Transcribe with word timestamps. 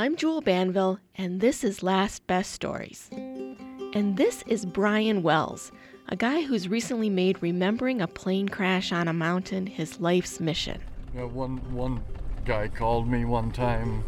I'm 0.00 0.16
Jule 0.16 0.40
Banville, 0.40 0.98
and 1.16 1.42
this 1.42 1.62
is 1.62 1.82
Last 1.82 2.26
Best 2.26 2.52
Stories. 2.52 3.10
And 3.12 4.16
this 4.16 4.42
is 4.46 4.64
Brian 4.64 5.22
Wells, 5.22 5.72
a 6.08 6.16
guy 6.16 6.40
who's 6.40 6.68
recently 6.68 7.10
made 7.10 7.42
remembering 7.42 8.00
a 8.00 8.06
plane 8.06 8.48
crash 8.48 8.92
on 8.92 9.08
a 9.08 9.12
mountain 9.12 9.66
his 9.66 10.00
life's 10.00 10.40
mission. 10.40 10.80
Yeah, 11.14 11.24
one 11.24 11.58
one 11.74 12.02
guy 12.46 12.68
called 12.68 13.08
me 13.08 13.26
one 13.26 13.52
time, 13.52 14.02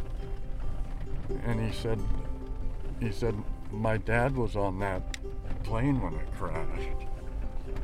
and 1.45 1.61
he 1.61 1.79
said, 1.79 2.01
he 2.99 3.13
said 3.13 3.35
my 3.71 3.99
dad 3.99 4.35
was 4.35 4.57
on 4.57 4.79
that 4.79 5.19
plane 5.63 6.01
when 6.01 6.15
it 6.15 6.35
crashed. 6.39 7.07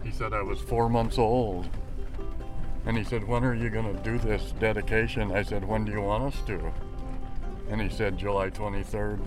He 0.02 0.10
said 0.12 0.32
I 0.32 0.40
was 0.40 0.62
four 0.62 0.88
months 0.88 1.18
old. 1.18 1.68
And 2.86 2.96
he 2.96 3.04
said, 3.04 3.28
When 3.28 3.44
are 3.44 3.54
you 3.54 3.68
going 3.68 3.94
to 3.94 4.02
do 4.02 4.16
this 4.16 4.52
dedication? 4.52 5.30
I 5.30 5.42
said, 5.42 5.62
When 5.62 5.84
do 5.84 5.92
you 5.92 6.00
want 6.00 6.24
us 6.24 6.40
to? 6.46 6.72
And 7.70 7.80
he 7.80 7.88
said, 7.88 8.16
July 8.16 8.50
23rd, 8.50 9.20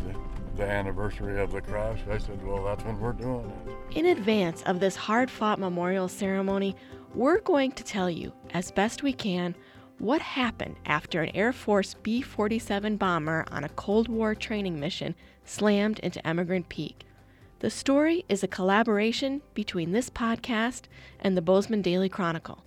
the 0.56 0.64
anniversary 0.64 1.40
of 1.40 1.52
the 1.52 1.62
crash. 1.62 2.00
I 2.10 2.18
said, 2.18 2.46
Well, 2.46 2.64
that's 2.64 2.84
when 2.84 3.00
we're 3.00 3.14
doing 3.14 3.52
it. 3.68 3.98
In 3.98 4.08
advance 4.08 4.62
of 4.64 4.80
this 4.80 4.96
hard 4.96 5.30
fought 5.30 5.60
memorial 5.60 6.08
ceremony, 6.08 6.76
we're 7.14 7.40
going 7.40 7.72
to 7.74 7.84
tell 7.84 8.10
you, 8.10 8.34
as 8.54 8.72
best 8.72 9.04
we 9.04 9.14
can, 9.14 9.56
what 10.00 10.22
happened 10.22 10.78
after 10.86 11.22
an 11.22 11.36
Air 11.36 11.54
Force 11.54 11.96
B 12.02 12.22
47 12.22 12.98
bomber 12.98 13.46
on 13.52 13.64
a 13.64 13.70
Cold 13.70 14.08
War 14.08 14.34
training 14.34 14.80
mission 14.80 15.16
slammed 15.46 16.00
into 16.00 16.26
Emigrant 16.26 16.70
Peak. 16.70 17.06
The 17.60 17.70
story 17.70 18.26
is 18.28 18.44
a 18.44 18.48
collaboration 18.48 19.42
between 19.54 19.92
this 19.92 20.10
podcast 20.10 20.84
and 21.20 21.38
the 21.38 21.42
Bozeman 21.44 21.84
Daily 21.84 22.10
Chronicle. 22.10 22.64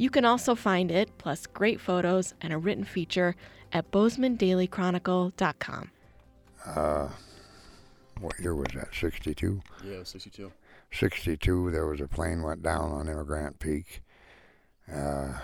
You 0.00 0.08
can 0.08 0.24
also 0.24 0.54
find 0.54 0.90
it, 0.90 1.18
plus 1.18 1.46
great 1.46 1.78
photos 1.78 2.32
and 2.40 2.54
a 2.54 2.56
written 2.56 2.84
feature, 2.84 3.36
at 3.70 3.90
bozemanDailyChronicle.com. 3.90 5.90
Uh, 6.64 7.08
what 8.18 8.40
year 8.40 8.54
was 8.54 8.68
that? 8.74 8.94
62? 8.94 9.60
Yeah, 9.84 10.02
62. 10.02 10.50
62, 10.90 11.70
there 11.70 11.84
was 11.84 12.00
a 12.00 12.08
plane 12.08 12.42
went 12.42 12.62
down 12.62 12.92
on 12.92 13.10
Emigrant 13.10 13.58
Peak. 13.58 14.00
Uh, 14.90 15.34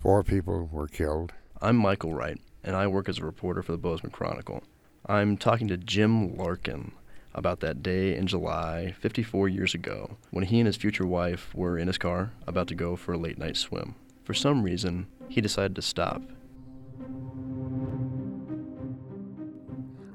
four 0.00 0.24
people 0.24 0.68
were 0.72 0.88
killed. 0.88 1.32
I'm 1.62 1.76
Michael 1.76 2.14
Wright, 2.14 2.40
and 2.64 2.74
I 2.74 2.88
work 2.88 3.08
as 3.08 3.18
a 3.18 3.24
reporter 3.24 3.62
for 3.62 3.70
the 3.70 3.78
Bozeman 3.78 4.10
Chronicle. 4.10 4.64
I'm 5.06 5.36
talking 5.36 5.68
to 5.68 5.76
Jim 5.76 6.36
Larkin 6.36 6.90
about 7.34 7.60
that 7.60 7.82
day 7.82 8.16
in 8.16 8.26
July, 8.26 8.94
54 9.00 9.48
years 9.48 9.74
ago, 9.74 10.16
when 10.30 10.44
he 10.44 10.60
and 10.60 10.66
his 10.66 10.76
future 10.76 11.06
wife 11.06 11.54
were 11.54 11.78
in 11.78 11.88
his 11.88 11.98
car 11.98 12.32
about 12.46 12.68
to 12.68 12.74
go 12.74 12.96
for 12.96 13.12
a 13.12 13.18
late 13.18 13.38
night 13.38 13.56
swim. 13.56 13.94
For 14.22 14.34
some 14.34 14.62
reason, 14.62 15.06
he 15.28 15.40
decided 15.40 15.76
to 15.76 15.82
stop. 15.82 16.22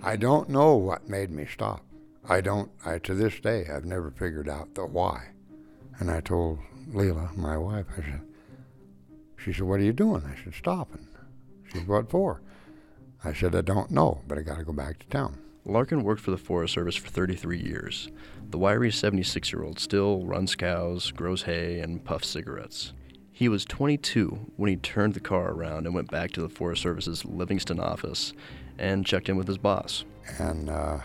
I 0.01 0.15
don't 0.15 0.49
know 0.49 0.75
what 0.75 1.09
made 1.09 1.29
me 1.29 1.45
stop. 1.45 1.85
I 2.27 2.41
don't, 2.41 2.71
I, 2.85 2.99
to 2.99 3.13
this 3.13 3.39
day, 3.39 3.65
I've 3.67 3.85
never 3.85 4.11
figured 4.11 4.47
out 4.47 4.75
the 4.75 4.85
why. 4.85 5.29
And 5.99 6.09
I 6.09 6.21
told 6.21 6.59
Leela, 6.89 7.35
my 7.35 7.57
wife, 7.57 7.85
I 7.97 8.01
said, 8.01 8.21
she 9.37 9.51
said, 9.51 9.63
What 9.63 9.79
are 9.79 9.83
you 9.83 9.93
doing? 9.93 10.23
I 10.25 10.41
said, 10.43 10.53
Stopping. 10.53 11.07
She 11.67 11.79
said, 11.79 11.87
What 11.87 12.09
for? 12.09 12.41
I 13.23 13.33
said, 13.33 13.55
I 13.55 13.61
don't 13.61 13.91
know, 13.91 14.21
but 14.27 14.37
I 14.37 14.41
got 14.41 14.57
to 14.57 14.63
go 14.63 14.73
back 14.73 14.99
to 14.99 15.07
town. 15.07 15.37
Larkin 15.69 16.03
worked 16.03 16.21
for 16.21 16.31
the 16.31 16.37
Forest 16.37 16.73
Service 16.73 16.95
for 16.95 17.09
33 17.09 17.59
years. 17.59 18.09
The 18.49 18.57
wiry 18.57 18.91
76 18.91 19.53
year 19.53 19.63
old 19.63 19.79
still 19.79 20.25
runs 20.25 20.55
cows, 20.55 21.11
grows 21.11 21.43
hay, 21.43 21.79
and 21.79 22.03
puffs 22.03 22.27
cigarettes. 22.27 22.93
He 23.31 23.47
was 23.47 23.63
22 23.65 24.51
when 24.57 24.69
he 24.69 24.75
turned 24.75 25.13
the 25.13 25.19
car 25.19 25.51
around 25.51 25.85
and 25.85 25.95
went 25.95 26.11
back 26.11 26.31
to 26.31 26.41
the 26.41 26.49
Forest 26.49 26.81
Service's 26.81 27.23
Livingston 27.23 27.79
office 27.79 28.33
and 28.77 29.05
checked 29.05 29.29
in 29.29 29.37
with 29.37 29.47
his 29.47 29.57
boss. 29.57 30.03
And 30.39 30.69
uh, 30.69 30.99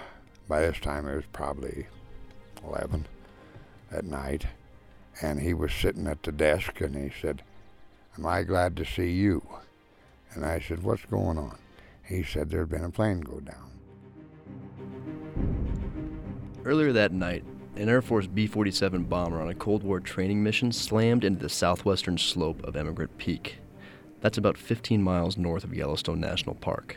by 0.48 0.62
this 0.62 0.80
time, 0.80 1.06
it 1.06 1.14
was 1.14 1.24
probably 1.32 1.86
11 2.66 3.06
at 3.92 4.04
night. 4.04 4.46
And 5.22 5.40
he 5.40 5.54
was 5.54 5.72
sitting 5.72 6.08
at 6.08 6.22
the 6.22 6.32
desk 6.32 6.80
and 6.80 6.96
he 6.96 7.12
said, 7.20 7.42
Am 8.18 8.26
I 8.26 8.42
glad 8.42 8.76
to 8.78 8.84
see 8.84 9.10
you? 9.10 9.46
And 10.32 10.44
I 10.44 10.60
said, 10.60 10.82
What's 10.82 11.04
going 11.04 11.38
on? 11.38 11.58
He 12.04 12.22
said, 12.22 12.50
There'd 12.50 12.68
been 12.68 12.84
a 12.84 12.90
plane 12.90 13.20
go 13.20 13.38
down. 13.38 13.73
Earlier 16.64 16.92
that 16.92 17.12
night, 17.12 17.44
an 17.76 17.90
Air 17.90 18.00
Force 18.00 18.26
B 18.26 18.46
47 18.46 19.04
bomber 19.04 19.42
on 19.42 19.50
a 19.50 19.54
Cold 19.54 19.82
War 19.82 20.00
training 20.00 20.42
mission 20.42 20.72
slammed 20.72 21.22
into 21.22 21.42
the 21.42 21.50
southwestern 21.50 22.16
slope 22.16 22.64
of 22.64 22.74
Emigrant 22.74 23.18
Peak. 23.18 23.58
That's 24.22 24.38
about 24.38 24.56
15 24.56 25.02
miles 25.02 25.36
north 25.36 25.62
of 25.64 25.74
Yellowstone 25.74 26.20
National 26.20 26.54
Park. 26.54 26.96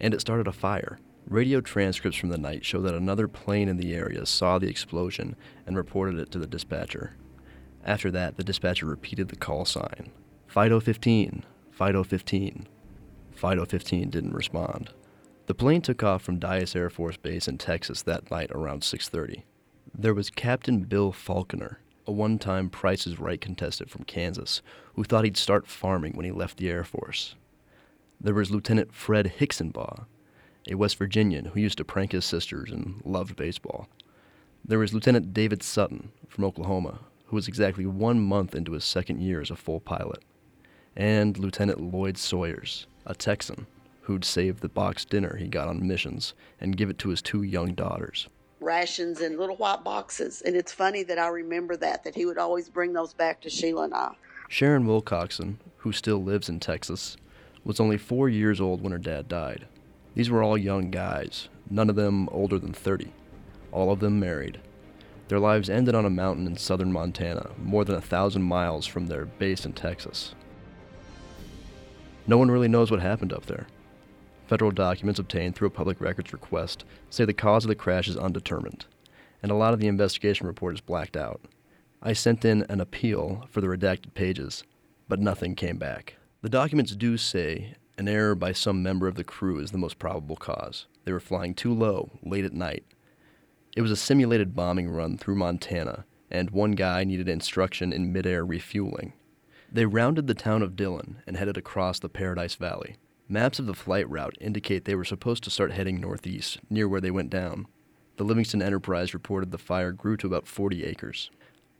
And 0.00 0.14
it 0.14 0.22
started 0.22 0.46
a 0.46 0.52
fire. 0.52 0.98
Radio 1.28 1.60
transcripts 1.60 2.18
from 2.18 2.30
the 2.30 2.38
night 2.38 2.64
show 2.64 2.80
that 2.80 2.94
another 2.94 3.28
plane 3.28 3.68
in 3.68 3.76
the 3.76 3.94
area 3.94 4.24
saw 4.24 4.58
the 4.58 4.68
explosion 4.68 5.36
and 5.66 5.76
reported 5.76 6.18
it 6.18 6.30
to 6.30 6.38
the 6.38 6.46
dispatcher. 6.46 7.14
After 7.84 8.10
that, 8.10 8.38
the 8.38 8.44
dispatcher 8.44 8.86
repeated 8.86 9.28
the 9.28 9.36
call 9.36 9.66
sign 9.66 10.12
Fido 10.46 10.80
15, 10.80 11.44
Fido 11.70 12.04
15. 12.04 12.68
Fido 13.32 13.66
15 13.66 14.08
didn't 14.08 14.32
respond. 14.32 14.94
The 15.46 15.54
plane 15.54 15.82
took 15.82 16.02
off 16.02 16.22
from 16.22 16.40
Dyess 16.40 16.74
Air 16.74 16.88
Force 16.88 17.18
Base 17.18 17.48
in 17.48 17.58
Texas 17.58 18.00
that 18.02 18.30
night 18.30 18.50
around 18.52 18.82
6:30. 18.82 19.44
There 19.92 20.14
was 20.14 20.30
Captain 20.30 20.84
Bill 20.84 21.12
Falconer, 21.12 21.80
a 22.06 22.12
one-time 22.12 22.70
Price 22.70 23.06
is 23.06 23.20
Right 23.20 23.38
contestant 23.38 23.90
from 23.90 24.04
Kansas, 24.04 24.62
who 24.94 25.04
thought 25.04 25.24
he'd 25.24 25.36
start 25.36 25.66
farming 25.66 26.14
when 26.14 26.24
he 26.24 26.32
left 26.32 26.56
the 26.56 26.70
Air 26.70 26.82
Force. 26.82 27.34
There 28.18 28.32
was 28.32 28.50
Lieutenant 28.50 28.94
Fred 28.94 29.34
Hicksonbaugh, 29.38 30.06
a 30.70 30.76
West 30.76 30.96
Virginian 30.96 31.44
who 31.44 31.60
used 31.60 31.76
to 31.76 31.84
prank 31.84 32.12
his 32.12 32.24
sisters 32.24 32.72
and 32.72 33.02
loved 33.04 33.36
baseball. 33.36 33.86
There 34.64 34.78
was 34.78 34.94
Lieutenant 34.94 35.34
David 35.34 35.62
Sutton 35.62 36.10
from 36.26 36.44
Oklahoma, 36.44 37.00
who 37.26 37.36
was 37.36 37.48
exactly 37.48 37.84
one 37.84 38.18
month 38.18 38.54
into 38.54 38.72
his 38.72 38.84
second 38.84 39.20
year 39.20 39.42
as 39.42 39.50
a 39.50 39.56
full 39.56 39.80
pilot. 39.80 40.24
And 40.96 41.36
Lieutenant 41.36 41.82
Lloyd 41.82 42.16
Sawyers, 42.16 42.86
a 43.04 43.14
Texan 43.14 43.66
who'd 44.04 44.24
save 44.24 44.60
the 44.60 44.68
box 44.68 45.04
dinner 45.04 45.36
he 45.36 45.48
got 45.48 45.68
on 45.68 45.86
missions 45.86 46.34
and 46.60 46.76
give 46.76 46.90
it 46.90 46.98
to 46.98 47.08
his 47.08 47.22
two 47.22 47.42
young 47.42 47.74
daughters. 47.74 48.28
Rations 48.60 49.20
in 49.20 49.38
little 49.38 49.56
white 49.56 49.82
boxes. 49.82 50.42
And 50.42 50.54
it's 50.54 50.72
funny 50.72 51.02
that 51.04 51.18
I 51.18 51.28
remember 51.28 51.76
that, 51.76 52.04
that 52.04 52.14
he 52.14 52.26
would 52.26 52.38
always 52.38 52.68
bring 52.68 52.92
those 52.92 53.14
back 53.14 53.40
to 53.42 53.50
Sheila 53.50 53.84
and 53.84 53.94
I. 53.94 54.12
Sharon 54.48 54.86
Wilcoxon, 54.86 55.56
who 55.78 55.92
still 55.92 56.22
lives 56.22 56.48
in 56.48 56.60
Texas, 56.60 57.16
was 57.64 57.80
only 57.80 57.96
four 57.96 58.28
years 58.28 58.60
old 58.60 58.82
when 58.82 58.92
her 58.92 58.98
dad 58.98 59.26
died. 59.26 59.66
These 60.14 60.30
were 60.30 60.42
all 60.42 60.58
young 60.58 60.90
guys, 60.90 61.48
none 61.70 61.88
of 61.90 61.96
them 61.96 62.28
older 62.28 62.58
than 62.58 62.72
30, 62.72 63.10
all 63.72 63.90
of 63.90 64.00
them 64.00 64.20
married. 64.20 64.60
Their 65.28 65.40
lives 65.40 65.70
ended 65.70 65.94
on 65.94 66.04
a 66.04 66.10
mountain 66.10 66.46
in 66.46 66.56
southern 66.56 66.92
Montana, 66.92 67.50
more 67.58 67.84
than 67.84 67.96
a 67.96 68.00
thousand 68.00 68.42
miles 68.42 68.86
from 68.86 69.06
their 69.06 69.24
base 69.24 69.64
in 69.64 69.72
Texas. 69.72 70.34
No 72.26 72.38
one 72.38 72.50
really 72.50 72.68
knows 72.68 72.90
what 72.90 73.00
happened 73.00 73.32
up 73.32 73.46
there. 73.46 73.66
Federal 74.46 74.70
documents 74.70 75.18
obtained 75.18 75.56
through 75.56 75.68
a 75.68 75.70
public 75.70 76.00
records 76.00 76.32
request 76.32 76.84
say 77.08 77.24
the 77.24 77.32
cause 77.32 77.64
of 77.64 77.68
the 77.68 77.74
crash 77.74 78.08
is 78.08 78.16
undetermined, 78.16 78.86
and 79.42 79.50
a 79.50 79.54
lot 79.54 79.72
of 79.72 79.80
the 79.80 79.86
investigation 79.86 80.46
report 80.46 80.74
is 80.74 80.80
blacked 80.80 81.16
out. 81.16 81.40
I 82.02 82.12
sent 82.12 82.44
in 82.44 82.66
an 82.68 82.80
appeal 82.80 83.46
for 83.50 83.62
the 83.62 83.68
redacted 83.68 84.12
pages, 84.12 84.62
but 85.08 85.18
nothing 85.18 85.54
came 85.54 85.78
back. 85.78 86.16
The 86.42 86.50
documents 86.50 86.94
do 86.94 87.16
say 87.16 87.74
an 87.96 88.08
error 88.08 88.34
by 88.34 88.52
some 88.52 88.82
member 88.82 89.08
of 89.08 89.14
the 89.14 89.24
crew 89.24 89.58
is 89.60 89.70
the 89.70 89.78
most 89.78 89.98
probable 89.98 90.36
cause. 90.36 90.86
They 91.04 91.12
were 91.12 91.20
flying 91.20 91.54
too 91.54 91.72
low, 91.72 92.10
late 92.22 92.44
at 92.44 92.52
night. 92.52 92.84
It 93.76 93.80
was 93.80 93.90
a 93.90 93.96
simulated 93.96 94.54
bombing 94.54 94.90
run 94.90 95.16
through 95.16 95.36
Montana, 95.36 96.04
and 96.30 96.50
one 96.50 96.72
guy 96.72 97.04
needed 97.04 97.28
instruction 97.28 97.92
in 97.92 98.12
midair 98.12 98.44
refueling. 98.44 99.14
They 99.72 99.86
rounded 99.86 100.26
the 100.26 100.34
town 100.34 100.62
of 100.62 100.76
Dillon 100.76 101.22
and 101.26 101.36
headed 101.36 101.56
across 101.56 101.98
the 101.98 102.08
Paradise 102.08 102.56
Valley. 102.56 102.96
Maps 103.28 103.58
of 103.58 103.64
the 103.64 103.74
flight 103.74 104.08
route 104.10 104.36
indicate 104.38 104.84
they 104.84 104.94
were 104.94 105.04
supposed 105.04 105.42
to 105.44 105.50
start 105.50 105.72
heading 105.72 105.98
northeast, 105.98 106.58
near 106.68 106.86
where 106.86 107.00
they 107.00 107.10
went 107.10 107.30
down. 107.30 107.66
The 108.16 108.24
Livingston 108.24 108.60
Enterprise 108.60 109.14
reported 109.14 109.50
the 109.50 109.58
fire 109.58 109.92
grew 109.92 110.18
to 110.18 110.26
about 110.26 110.46
40 110.46 110.84
acres. 110.84 111.30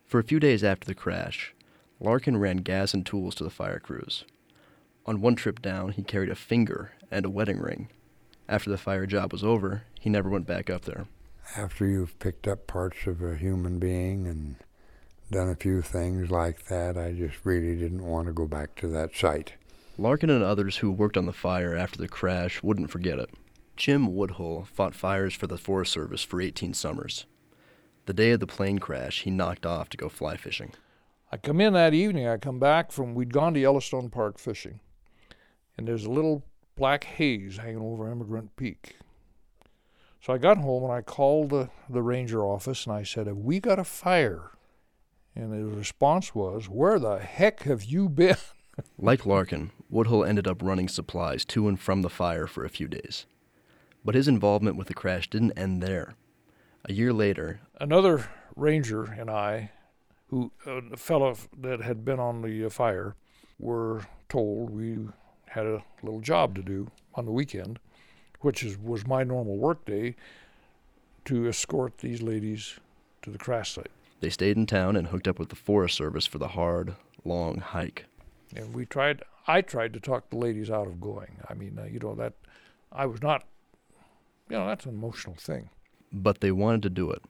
For 0.06 0.19
a 0.19 0.25
few 0.25 0.41
days 0.41 0.64
after 0.64 0.87
the 0.87 0.94
crash, 0.94 1.55
Larkin 2.00 2.38
ran 2.38 2.58
gas 2.58 2.94
and 2.94 3.05
tools 3.05 3.35
to 3.37 3.44
the 3.44 3.50
fire 3.50 3.79
crews. 3.79 4.25
On 5.05 5.20
one 5.20 5.37
trip 5.37 5.61
down, 5.61 5.93
he 5.93 6.02
carried 6.02 6.31
a 6.31 6.35
finger 6.35 6.93
and 7.11 7.26
a 7.26 7.31
wedding 7.31 7.58
ring. 7.58 7.88
After 8.49 8.70
the 8.70 8.79
fire 8.79 9.05
job 9.05 9.31
was 9.31 9.44
over, 9.44 9.85
he 10.00 10.08
never 10.08 10.31
went 10.31 10.46
back 10.46 10.70
up 10.70 10.87
there. 10.87 11.06
After 11.56 11.87
you've 11.87 12.19
picked 12.19 12.49
up 12.49 12.67
parts 12.67 13.06
of 13.06 13.23
a 13.23 13.37
human 13.37 13.79
being 13.79 14.26
and 14.26 14.56
done 15.31 15.50
a 15.50 15.56
few 15.56 15.82
things 15.82 16.31
like 16.31 16.64
that, 16.67 16.96
I 16.96 17.12
just 17.12 17.37
really 17.44 17.76
didn't 17.76 18.06
want 18.06 18.29
to 18.29 18.32
go 18.32 18.46
back 18.46 18.76
to 18.76 18.88
that 18.88 19.14
site. 19.14 19.52
Larkin 19.96 20.31
and 20.31 20.43
others 20.43 20.79
who 20.79 20.91
worked 20.91 21.17
on 21.17 21.26
the 21.26 21.32
fire 21.32 21.76
after 21.76 21.99
the 21.99 22.08
crash 22.08 22.62
wouldn't 22.62 22.91
forget 22.91 23.19
it. 23.19 23.31
Jim 23.76 24.14
Woodhull 24.14 24.64
fought 24.64 24.94
fires 24.94 25.35
for 25.35 25.46
the 25.46 25.56
Forest 25.58 25.93
Service 25.93 26.23
for 26.25 26.41
18 26.41 26.75
summers. 26.75 27.26
The 28.06 28.12
day 28.12 28.32
of 28.32 28.41
the 28.41 28.46
plane 28.46 28.81
crash, 28.81 29.23
he 29.23 29.31
knocked 29.31 29.64
off 29.64 29.88
to 29.91 29.96
go 29.96 30.08
fly 30.08 30.37
fishing. 30.37 30.73
I 31.31 31.37
come 31.37 31.61
in 31.61 31.73
that 31.75 31.94
evening. 31.94 32.26
I 32.26 32.37
come 32.38 32.58
back 32.58 32.93
from, 32.93 33.14
we'd 33.14 33.32
gone 33.32 33.55
to 33.55 33.61
Yellowstone 33.61 34.11
Park 34.11 34.38
fishing. 34.38 34.81
And 35.79 35.87
there's 35.87 36.05
a 36.05 36.11
little 36.11 36.44
black 36.76 37.05
haze 37.05 37.58
hanging 37.58 37.81
over 37.81 38.08
Emigrant 38.08 38.56
Peak. 38.56 38.96
So 40.20 40.32
I 40.32 40.38
got 40.38 40.58
home 40.58 40.85
and 40.85 40.93
I 40.93 41.02
called 41.02 41.50
the, 41.50 41.70
the 41.88 42.02
ranger 42.02 42.44
office 42.44 42.87
and 42.87 42.94
I 42.94 43.05
said, 43.05 43.26
Have 43.26 43.38
we 43.38 43.61
got 43.61 43.79
a 43.79 43.85
fire? 43.85 44.50
And 45.37 45.52
the 45.52 45.76
response 45.76 46.35
was, 46.35 46.69
Where 46.69 46.99
the 46.99 47.19
heck 47.19 47.62
have 47.62 47.85
you 47.85 48.08
been? 48.08 48.37
Like 48.99 49.25
Larkin, 49.25 49.70
Woodhull 49.94 50.25
ended 50.25 50.49
up 50.49 50.61
running 50.61 50.88
supplies 50.88 51.44
to 51.44 51.69
and 51.69 51.79
from 51.79 52.02
the 52.02 52.11
fire 52.11 52.49
for 52.49 52.64
a 52.64 52.69
few 52.69 52.88
days. 52.88 53.26
But 54.05 54.17
his 54.17 54.26
involvement 54.26 54.76
with 54.76 54.88
the 54.88 54.94
crash 54.94 55.31
didn't 55.31 55.52
end 55.52 55.82
there. 55.82 56.17
A 56.85 56.93
year 56.93 57.12
later, 57.12 57.61
Another 57.81 58.29
ranger 58.56 59.05
and 59.05 59.31
I, 59.31 59.70
who 60.31 60.50
uh, 60.67 60.81
a 60.93 60.96
fellow 60.96 61.37
that 61.61 61.81
had 61.81 62.05
been 62.05 62.19
on 62.19 62.43
the 62.43 62.67
uh, 62.67 62.70
fire, 62.70 63.14
were 63.61 64.02
told 64.29 64.70
we 64.70 64.99
had 65.46 65.64
a 65.64 65.85
little 66.02 66.20
job 66.20 66.56
to 66.56 66.62
do 66.62 66.91
on 67.14 67.25
the 67.25 67.31
weekend, 67.31 67.79
which 68.41 68.64
is, 68.64 68.76
was 68.76 69.06
my 69.06 69.23
normal 69.23 69.56
work 69.56 69.85
day, 69.85 70.17
to 71.26 71.49
escort 71.49 71.99
these 71.99 72.20
ladies 72.20 72.81
to 73.23 73.31
the 73.31 73.38
crash 73.38 73.75
site. 73.75 73.93
they 74.20 74.29
stayed 74.29 74.56
in 74.56 74.67
town 74.67 74.96
and 74.96 75.06
hooked 75.08 75.29
up 75.29 75.38
with 75.38 75.50
the 75.50 75.56
Forest 75.56 75.96
Service 75.96 76.26
for 76.26 76.38
the 76.38 76.49
hard, 76.49 76.96
long 77.25 77.58
hike. 77.58 78.06
And 78.56 78.75
we 78.75 78.87
tried, 78.87 79.23
I 79.46 79.61
tried 79.61 79.93
to 79.93 80.00
talk 80.00 80.31
the 80.31 80.37
ladies 80.37 80.70
out 80.70 80.87
of 80.87 81.00
going. 81.00 81.38
I 81.49 81.55
mean, 81.55 81.79
uh, 81.79 81.85
you 81.85 81.99
know, 81.99 82.14
that 82.14 82.35
I 82.91 83.06
was 83.06 83.23
not, 83.23 83.44
you 84.49 84.56
know, 84.56 84.67
that's 84.67 84.87
an 84.87 84.94
emotional 84.94 85.35
thing. 85.35 85.70
But 86.12 86.41
they 86.41 86.52
wanted 86.52 86.82
to 86.85 86.91
do 86.91 87.11
it. 87.11 87.23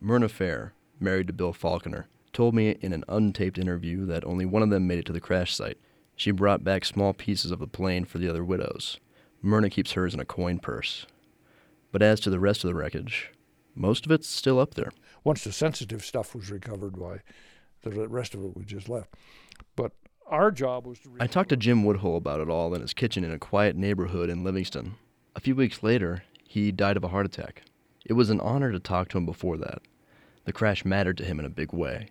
Myrna 0.00 0.28
Fair, 0.28 0.74
married 1.00 1.26
to 1.28 1.32
Bill 1.32 1.52
Falconer, 1.52 2.06
told 2.32 2.54
me 2.54 2.70
in 2.80 2.92
an 2.92 3.04
untaped 3.08 3.58
interview 3.58 4.06
that 4.06 4.24
only 4.24 4.44
one 4.44 4.62
of 4.62 4.70
them 4.70 4.86
made 4.86 4.98
it 4.98 5.06
to 5.06 5.12
the 5.12 5.20
crash 5.20 5.54
site. 5.54 5.78
She 6.16 6.30
brought 6.30 6.62
back 6.62 6.84
small 6.84 7.12
pieces 7.12 7.50
of 7.50 7.58
the 7.58 7.66
plane 7.66 8.04
for 8.04 8.18
the 8.18 8.28
other 8.28 8.44
widows. 8.44 9.00
Myrna 9.42 9.70
keeps 9.70 9.92
hers 9.92 10.14
in 10.14 10.20
a 10.20 10.24
coin 10.24 10.58
purse. 10.58 11.06
But 11.90 12.02
as 12.02 12.20
to 12.20 12.30
the 12.30 12.40
rest 12.40 12.64
of 12.64 12.68
the 12.68 12.74
wreckage, 12.74 13.32
most 13.74 14.06
of 14.06 14.12
it's 14.12 14.28
still 14.28 14.60
up 14.60 14.74
there. 14.74 14.92
Once 15.24 15.42
the 15.42 15.52
sensitive 15.52 16.04
stuff 16.04 16.34
was 16.34 16.50
recovered, 16.50 16.96
why, 16.96 17.20
the 17.82 18.08
rest 18.08 18.34
of 18.34 18.44
it 18.44 18.56
was 18.56 18.66
just 18.66 18.88
left. 18.88 19.14
But 19.74 19.92
our 20.26 20.50
job 20.50 20.86
was 20.86 20.98
to. 21.00 21.10
I 21.20 21.26
talked 21.26 21.50
to 21.50 21.56
Jim 21.56 21.84
Woodhull 21.84 22.16
about 22.16 22.40
it 22.40 22.48
all 22.48 22.74
in 22.74 22.80
his 22.80 22.94
kitchen 22.94 23.24
in 23.24 23.30
a 23.30 23.38
quiet 23.38 23.76
neighborhood 23.76 24.30
in 24.30 24.44
Livingston. 24.44 24.96
A 25.36 25.40
few 25.40 25.54
weeks 25.54 25.82
later, 25.82 26.24
he 26.46 26.72
died 26.72 26.96
of 26.96 27.04
a 27.04 27.08
heart 27.08 27.26
attack. 27.26 27.62
It 28.04 28.14
was 28.14 28.30
an 28.30 28.40
honor 28.40 28.72
to 28.72 28.78
talk 28.78 29.08
to 29.08 29.18
him 29.18 29.26
before 29.26 29.56
that. 29.58 29.80
The 30.44 30.52
crash 30.52 30.84
mattered 30.84 31.16
to 31.18 31.24
him 31.24 31.38
in 31.38 31.46
a 31.46 31.50
big 31.50 31.72
way. 31.72 32.08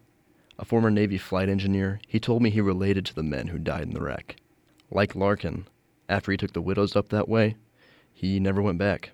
A 0.57 0.65
former 0.65 0.89
Navy 0.89 1.17
flight 1.17 1.49
engineer, 1.49 1.99
he 2.07 2.19
told 2.19 2.41
me 2.41 2.49
he 2.49 2.61
related 2.61 3.05
to 3.05 3.15
the 3.15 3.23
men 3.23 3.47
who 3.47 3.57
died 3.57 3.83
in 3.83 3.93
the 3.93 4.01
wreck. 4.01 4.37
Like 4.91 5.15
Larkin, 5.15 5.67
after 6.09 6.31
he 6.31 6.37
took 6.37 6.53
the 6.53 6.61
widows 6.61 6.95
up 6.95 7.09
that 7.09 7.29
way, 7.29 7.55
he 8.11 8.39
never 8.39 8.61
went 8.61 8.77
back. 8.77 9.11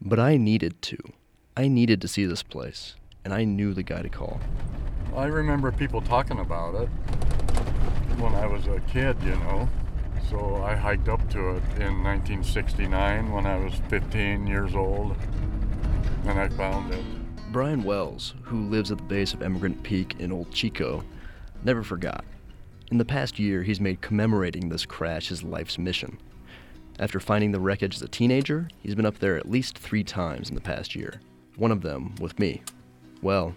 But 0.00 0.18
I 0.18 0.36
needed 0.36 0.80
to. 0.82 0.98
I 1.56 1.68
needed 1.68 2.00
to 2.00 2.08
see 2.08 2.26
this 2.26 2.42
place, 2.42 2.96
and 3.24 3.32
I 3.32 3.44
knew 3.44 3.74
the 3.74 3.82
guy 3.82 4.02
to 4.02 4.08
call. 4.08 4.40
I 5.14 5.26
remember 5.26 5.70
people 5.70 6.00
talking 6.00 6.40
about 6.40 6.74
it 6.74 6.88
when 8.18 8.34
I 8.34 8.46
was 8.46 8.66
a 8.66 8.80
kid, 8.80 9.16
you 9.22 9.36
know. 9.36 9.68
So 10.30 10.62
I 10.62 10.74
hiked 10.74 11.08
up 11.08 11.28
to 11.30 11.50
it 11.50 11.62
in 11.76 12.02
1969 12.02 13.30
when 13.30 13.46
I 13.46 13.56
was 13.58 13.74
15 13.88 14.46
years 14.46 14.74
old, 14.74 15.16
and 16.26 16.38
I 16.38 16.48
found 16.50 16.92
it. 16.92 17.04
Brian 17.52 17.84
Wells, 17.84 18.34
who 18.42 18.68
lives 18.68 18.90
at 18.90 18.98
the 18.98 19.04
base 19.04 19.34
of 19.34 19.42
Emigrant 19.42 19.82
Peak 19.82 20.16
in 20.18 20.32
Old 20.32 20.50
Chico, 20.50 21.04
never 21.62 21.82
forgot. 21.82 22.24
In 22.90 22.98
the 22.98 23.04
past 23.04 23.38
year, 23.38 23.62
he's 23.62 23.80
made 23.80 24.00
commemorating 24.00 24.68
this 24.68 24.86
crash 24.86 25.28
his 25.28 25.42
life's 25.42 25.78
mission. 25.78 26.18
After 26.98 27.20
finding 27.20 27.52
the 27.52 27.60
wreckage 27.60 27.96
as 27.96 28.02
a 28.02 28.08
teenager, 28.08 28.68
he's 28.78 28.94
been 28.94 29.06
up 29.06 29.18
there 29.18 29.36
at 29.36 29.50
least 29.50 29.78
three 29.78 30.04
times 30.04 30.48
in 30.48 30.54
the 30.54 30.60
past 30.60 30.94
year. 30.94 31.20
One 31.56 31.70
of 31.70 31.82
them 31.82 32.14
with 32.20 32.38
me. 32.38 32.62
Well, 33.22 33.54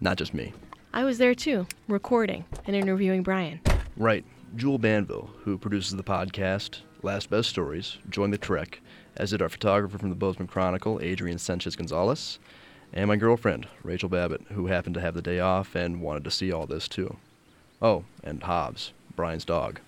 not 0.00 0.16
just 0.16 0.34
me. 0.34 0.52
I 0.92 1.04
was 1.04 1.18
there 1.18 1.34
too, 1.34 1.66
recording 1.88 2.44
and 2.66 2.74
interviewing 2.74 3.22
Brian. 3.22 3.60
Right. 4.00 4.24
Jule 4.56 4.78
Banville, 4.78 5.28
who 5.44 5.58
produces 5.58 5.94
the 5.94 6.02
podcast 6.02 6.80
Last 7.02 7.28
Best 7.28 7.50
Stories, 7.50 7.98
joined 8.08 8.32
the 8.32 8.38
trek, 8.38 8.80
as 9.14 9.28
did 9.28 9.42
our 9.42 9.50
photographer 9.50 9.98
from 9.98 10.08
the 10.08 10.14
Bozeman 10.14 10.48
Chronicle, 10.48 10.98
Adrian 11.02 11.36
Sanchez 11.36 11.76
Gonzalez, 11.76 12.38
and 12.94 13.08
my 13.08 13.16
girlfriend, 13.16 13.68
Rachel 13.82 14.08
Babbitt, 14.08 14.40
who 14.52 14.68
happened 14.68 14.94
to 14.94 15.02
have 15.02 15.12
the 15.12 15.20
day 15.20 15.38
off 15.38 15.74
and 15.74 16.00
wanted 16.00 16.24
to 16.24 16.30
see 16.30 16.50
all 16.50 16.66
this 16.66 16.88
too. 16.88 17.18
Oh, 17.82 18.04
and 18.24 18.42
Hobbs, 18.42 18.94
Brian's 19.16 19.44
dog. 19.44 19.80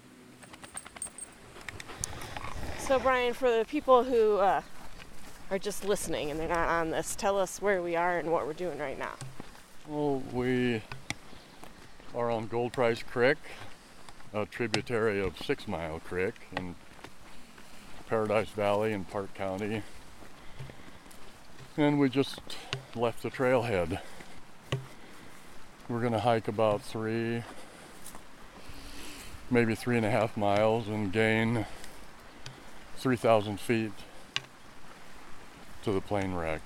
So, 2.80 2.98
Brian, 2.98 3.32
for 3.32 3.50
the 3.50 3.64
people 3.64 4.04
who 4.04 4.36
uh, 4.36 4.60
are 5.50 5.58
just 5.58 5.86
listening 5.86 6.30
and 6.30 6.38
they're 6.38 6.48
not 6.48 6.68
on 6.68 6.90
this, 6.90 7.16
tell 7.16 7.38
us 7.38 7.62
where 7.62 7.80
we 7.80 7.96
are 7.96 8.18
and 8.18 8.30
what 8.30 8.46
we're 8.46 8.52
doing 8.52 8.78
right 8.78 8.98
now. 8.98 9.14
Well, 9.88 10.22
we 10.34 10.82
are 12.14 12.30
on 12.30 12.46
Gold 12.48 12.74
Prize 12.74 13.02
Creek, 13.02 13.38
a 14.34 14.46
tributary 14.46 15.20
of 15.20 15.38
Six 15.38 15.68
Mile 15.68 16.00
Creek 16.00 16.34
in 16.56 16.74
Paradise 18.08 18.48
Valley 18.48 18.92
in 18.92 19.04
Park 19.04 19.34
County. 19.34 19.82
And 21.76 21.98
we 21.98 22.08
just 22.08 22.40
left 22.94 23.22
the 23.22 23.30
trailhead. 23.30 24.00
We're 25.88 26.00
going 26.00 26.12
to 26.12 26.20
hike 26.20 26.48
about 26.48 26.82
three, 26.82 27.42
maybe 29.50 29.74
three 29.74 29.96
and 29.96 30.06
a 30.06 30.10
half 30.10 30.36
miles 30.36 30.88
and 30.88 31.12
gain 31.12 31.66
3,000 32.96 33.60
feet 33.60 33.92
to 35.82 35.92
the 35.92 36.00
plane 36.00 36.34
wreck. 36.34 36.62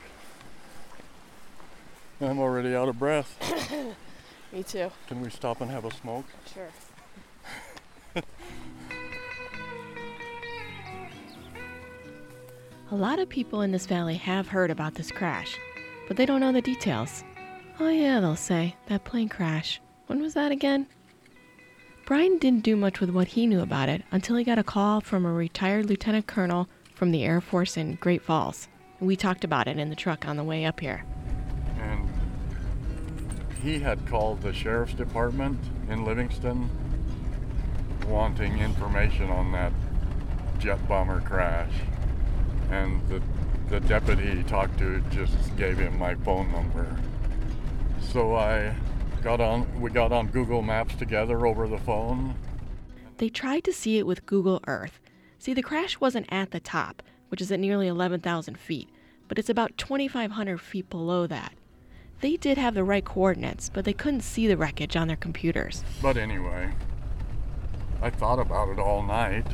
I'm 2.21 2.39
already 2.39 2.75
out 2.77 2.89
of 2.89 2.99
breath. 2.99 3.37
Me 4.53 4.63
too. 4.63 4.93
Can 5.09 5.21
we 5.21 5.31
stop 5.31 5.61
and 5.61 5.71
have 5.71 5.85
a 5.85 5.91
smoke? 5.91 6.27
Sure. 6.53 6.69
A 12.93 12.95
lot 12.95 13.19
of 13.19 13.29
people 13.29 13.63
in 13.63 13.73
this 13.73 13.87
valley 13.87 14.15
have 14.15 14.47
heard 14.47 14.71
about 14.71 14.95
this 14.95 15.11
crash, 15.11 15.59
but 16.07 16.17
they 16.17 16.25
don't 16.25 16.39
know 16.41 16.53
the 16.53 16.63
details. 16.63 17.25
Oh, 17.81 17.89
yeah, 17.89 18.21
they'll 18.21 18.37
say, 18.37 18.77
that 18.87 19.03
plane 19.03 19.29
crash. 19.29 19.81
When 20.07 20.23
was 20.23 20.35
that 20.35 20.53
again? 20.53 20.87
Brian 22.07 22.39
didn't 22.39 22.63
do 22.63 22.77
much 22.77 23.01
with 23.01 23.11
what 23.11 23.27
he 23.27 23.49
knew 23.49 23.61
about 23.61 23.89
it 23.89 24.03
until 24.13 24.37
he 24.37 24.45
got 24.45 24.61
a 24.61 24.63
call 24.63 25.01
from 25.01 25.27
a 25.27 25.33
retired 25.33 25.87
lieutenant 25.87 26.29
colonel 26.29 26.69
from 26.95 27.11
the 27.11 27.25
Air 27.25 27.41
Force 27.41 27.77
in 27.77 27.97
Great 27.97 28.23
Falls. 28.23 28.69
We 29.01 29.17
talked 29.17 29.43
about 29.43 29.67
it 29.67 29.79
in 29.79 29.91
the 29.91 29.97
truck 29.97 30.27
on 30.27 30.37
the 30.37 30.45
way 30.45 30.65
up 30.65 30.79
here. 30.79 31.05
And 31.81 32.09
he 33.63 33.81
had 33.81 34.07
called 34.07 34.43
the 34.43 34.53
sheriff's 34.53 34.95
department 34.95 35.59
in 35.91 36.05
Livingston 36.05 36.71
wanting 38.07 38.59
information 38.59 39.31
on 39.31 39.53
that 39.53 39.73
jet 40.59 40.87
bomber 40.89 41.21
crash. 41.21 41.73
And 42.71 43.07
the, 43.09 43.23
the 43.69 43.81
deputy 43.81 44.37
he 44.37 44.43
talked 44.43 44.79
to 44.79 45.01
just 45.11 45.57
gave 45.57 45.79
him 45.79 45.99
my 45.99 46.15
phone 46.17 46.51
number. 46.53 46.97
So 48.13 48.35
I 48.35 48.75
got 49.23 49.41
on 49.41 49.81
we 49.81 49.91
got 49.91 50.13
on 50.13 50.29
Google 50.29 50.63
Maps 50.63 50.95
together 50.95 51.47
over 51.47 51.69
the 51.69 51.79
phone. 51.79 52.35
They 53.19 53.29
tried 53.29 53.65
to 53.65 53.73
see 53.73 53.99
it 53.99 54.07
with 54.07 54.27
Google 54.27 54.61
Earth. 54.67 55.01
See, 55.39 55.55
the 55.55 55.63
crash 55.63 56.01
wasn't 56.01 56.27
at 56.31 56.51
the 56.51 56.61
top, 56.61 57.03
which 57.29 57.41
is 57.41 57.51
at 57.51 57.61
nearly 57.61 57.89
11,000 57.89 58.59
feet, 58.59 58.89
but 59.29 59.39
it's 59.39 59.49
about 59.49 59.77
2,500 59.79 60.61
feet 60.61 60.91
below 60.91 61.27
that. 61.27 61.55
They 62.21 62.37
did 62.37 62.57
have 62.57 62.75
the 62.75 62.85
right 62.85 63.05
coordinates, 63.05 63.69
but 63.69 63.85
they 63.85 63.93
couldn't 63.93 64.23
see 64.23 64.47
the 64.47 64.57
wreckage 64.57 64.97
on 64.97 65.09
their 65.09 65.17
computers. 65.17 65.85
But 66.01 66.17
anyway, 66.17 66.73
I 68.03 68.11
thought 68.11 68.39
about 68.39 68.69
it 68.69 68.79
all 68.79 69.03
night. 69.03 69.47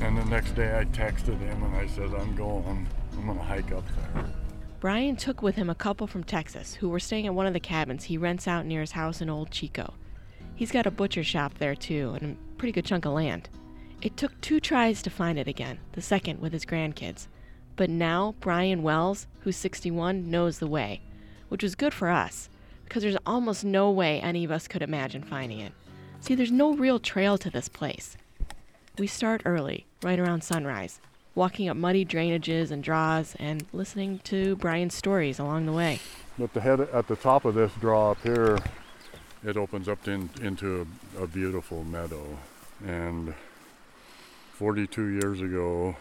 And 0.00 0.16
the 0.16 0.24
next 0.26 0.52
day 0.52 0.78
I 0.78 0.84
texted 0.84 1.38
him 1.40 1.62
and 1.64 1.74
I 1.74 1.86
said, 1.86 2.14
I'm 2.14 2.34
going. 2.36 2.86
I'm 3.16 3.26
going 3.26 3.38
to 3.38 3.44
hike 3.44 3.72
up 3.72 3.84
there. 4.14 4.24
Brian 4.80 5.16
took 5.16 5.42
with 5.42 5.56
him 5.56 5.68
a 5.68 5.74
couple 5.74 6.06
from 6.06 6.22
Texas 6.22 6.74
who 6.74 6.88
were 6.88 7.00
staying 7.00 7.26
at 7.26 7.34
one 7.34 7.46
of 7.46 7.52
the 7.52 7.58
cabins 7.58 8.04
he 8.04 8.16
rents 8.16 8.46
out 8.46 8.64
near 8.64 8.80
his 8.80 8.92
house 8.92 9.20
in 9.20 9.28
Old 9.28 9.50
Chico. 9.50 9.94
He's 10.54 10.70
got 10.70 10.86
a 10.86 10.90
butcher 10.92 11.24
shop 11.24 11.54
there 11.58 11.74
too, 11.74 12.16
and 12.20 12.36
a 12.36 12.56
pretty 12.58 12.72
good 12.72 12.84
chunk 12.84 13.04
of 13.04 13.12
land. 13.12 13.48
It 14.00 14.16
took 14.16 14.40
two 14.40 14.60
tries 14.60 15.02
to 15.02 15.10
find 15.10 15.36
it 15.36 15.48
again, 15.48 15.80
the 15.92 16.00
second 16.00 16.40
with 16.40 16.52
his 16.52 16.64
grandkids. 16.64 17.26
But 17.74 17.90
now 17.90 18.36
Brian 18.38 18.84
Wells, 18.84 19.26
who's 19.40 19.56
61, 19.56 20.30
knows 20.30 20.60
the 20.60 20.68
way, 20.68 21.00
which 21.48 21.64
was 21.64 21.74
good 21.74 21.92
for 21.92 22.08
us, 22.08 22.48
because 22.84 23.02
there's 23.02 23.16
almost 23.26 23.64
no 23.64 23.90
way 23.90 24.20
any 24.20 24.44
of 24.44 24.52
us 24.52 24.68
could 24.68 24.82
imagine 24.82 25.24
finding 25.24 25.58
it. 25.58 25.72
See, 26.20 26.34
there's 26.34 26.50
no 26.50 26.74
real 26.74 26.98
trail 26.98 27.38
to 27.38 27.50
this 27.50 27.68
place. 27.68 28.16
We 28.98 29.06
start 29.06 29.42
early, 29.44 29.86
right 30.02 30.18
around 30.18 30.42
sunrise, 30.42 31.00
walking 31.34 31.68
up 31.68 31.76
muddy 31.76 32.04
drainages 32.04 32.70
and 32.70 32.82
draws 32.82 33.36
and 33.38 33.64
listening 33.72 34.18
to 34.24 34.56
Brian's 34.56 34.94
stories 34.94 35.38
along 35.38 35.66
the 35.66 35.72
way. 35.72 36.00
But 36.38 36.52
the 36.52 36.60
head 36.60 36.80
at 36.80 37.06
the 37.06 37.16
top 37.16 37.44
of 37.44 37.54
this 37.54 37.72
draw 37.80 38.10
up 38.10 38.22
here, 38.22 38.58
it 39.44 39.56
opens 39.56 39.88
up 39.88 40.06
in, 40.08 40.30
into 40.42 40.86
a, 41.16 41.22
a 41.22 41.26
beautiful 41.26 41.84
meadow. 41.84 42.38
And 42.84 43.34
42 44.54 45.06
years 45.06 45.40
ago, 45.40 45.96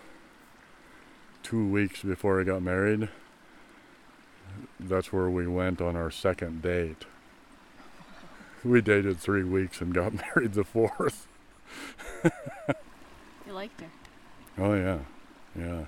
two 1.43 1.67
weeks 1.67 2.01
before 2.01 2.41
I 2.41 2.43
got 2.43 2.63
married, 2.63 3.09
that's 4.79 5.13
where 5.13 5.29
we 5.29 5.47
went 5.47 5.81
on 5.81 5.95
our 5.95 6.09
second 6.09 6.63
date. 6.63 7.05
We 8.63 8.81
dated 8.81 9.19
three 9.19 9.43
weeks 9.43 9.81
and 9.81 9.93
got 9.93 10.13
married 10.35 10.53
the 10.53 10.63
fourth. 10.63 11.27
You 13.45 13.53
liked 13.53 13.79
her. 13.81 13.87
Oh, 14.57 14.73
yeah. 14.73 14.99
Yeah. 15.57 15.85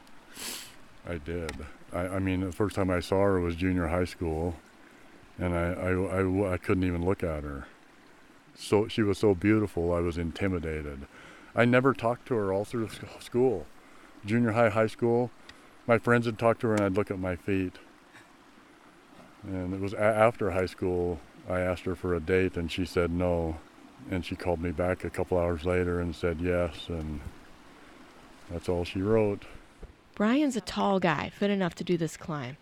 I 1.08 1.18
did. 1.18 1.52
I, 1.92 2.00
I 2.02 2.20
mean, 2.20 2.42
the 2.42 2.52
first 2.52 2.76
time 2.76 2.90
I 2.90 3.00
saw 3.00 3.22
her 3.24 3.40
was 3.40 3.56
junior 3.56 3.88
high 3.88 4.06
school, 4.06 4.56
and 5.40 5.54
I, 5.56 5.72
I, 5.74 5.92
I, 6.22 6.54
I 6.54 6.58
couldn't 6.58 6.84
even 6.84 7.04
look 7.04 7.24
at 7.24 7.44
her. 7.44 7.66
So 8.56 8.88
she 8.88 9.02
was 9.02 9.18
so 9.18 9.34
beautiful, 9.34 9.94
I 9.94 10.00
was 10.00 10.18
intimidated. 10.18 11.08
I 11.56 11.66
never 11.66 11.94
talked 11.94 12.28
to 12.28 12.36
her 12.36 12.54
all 12.54 12.66
through 12.66 12.90
school. 13.20 13.66
Junior 14.26 14.52
high, 14.52 14.70
high 14.70 14.88
school, 14.88 15.32
my 15.88 15.98
friends 15.98 16.26
would 16.26 16.38
talk 16.38 16.60
to 16.60 16.68
her, 16.68 16.74
and 16.76 16.84
I'd 16.84 16.96
look 16.96 17.10
at 17.10 17.20
my 17.20 17.36
feet. 17.36 17.78
And 19.44 19.74
it 19.74 19.80
was 19.80 19.94
a- 19.94 20.00
after 20.00 20.52
high 20.52 20.66
school, 20.68 21.20
I 21.50 21.62
asked 21.62 21.84
her 21.86 21.96
for 21.96 22.14
a 22.14 22.20
date, 22.20 22.58
and 22.58 22.72
she 22.72 22.86
said 22.86 23.12
no. 23.12 23.58
And 24.10 24.26
she 24.26 24.36
called 24.36 24.62
me 24.62 24.72
back 24.72 25.04
a 25.04 25.10
couple 25.10 25.38
hours 25.38 25.66
later 25.66 26.00
and 26.00 26.16
said 26.16 26.40
yes, 26.40 26.88
and 26.88 27.20
that's 28.50 28.70
all 28.70 28.86
she 28.86 29.02
wrote. 29.02 29.44
Brian's 30.16 30.56
a 30.56 30.62
tall 30.62 31.00
guy, 31.00 31.30
fit 31.30 31.50
enough 31.50 31.76
to 31.76 31.84
do 31.84 31.98
this 31.98 32.18
climb. 32.18 32.58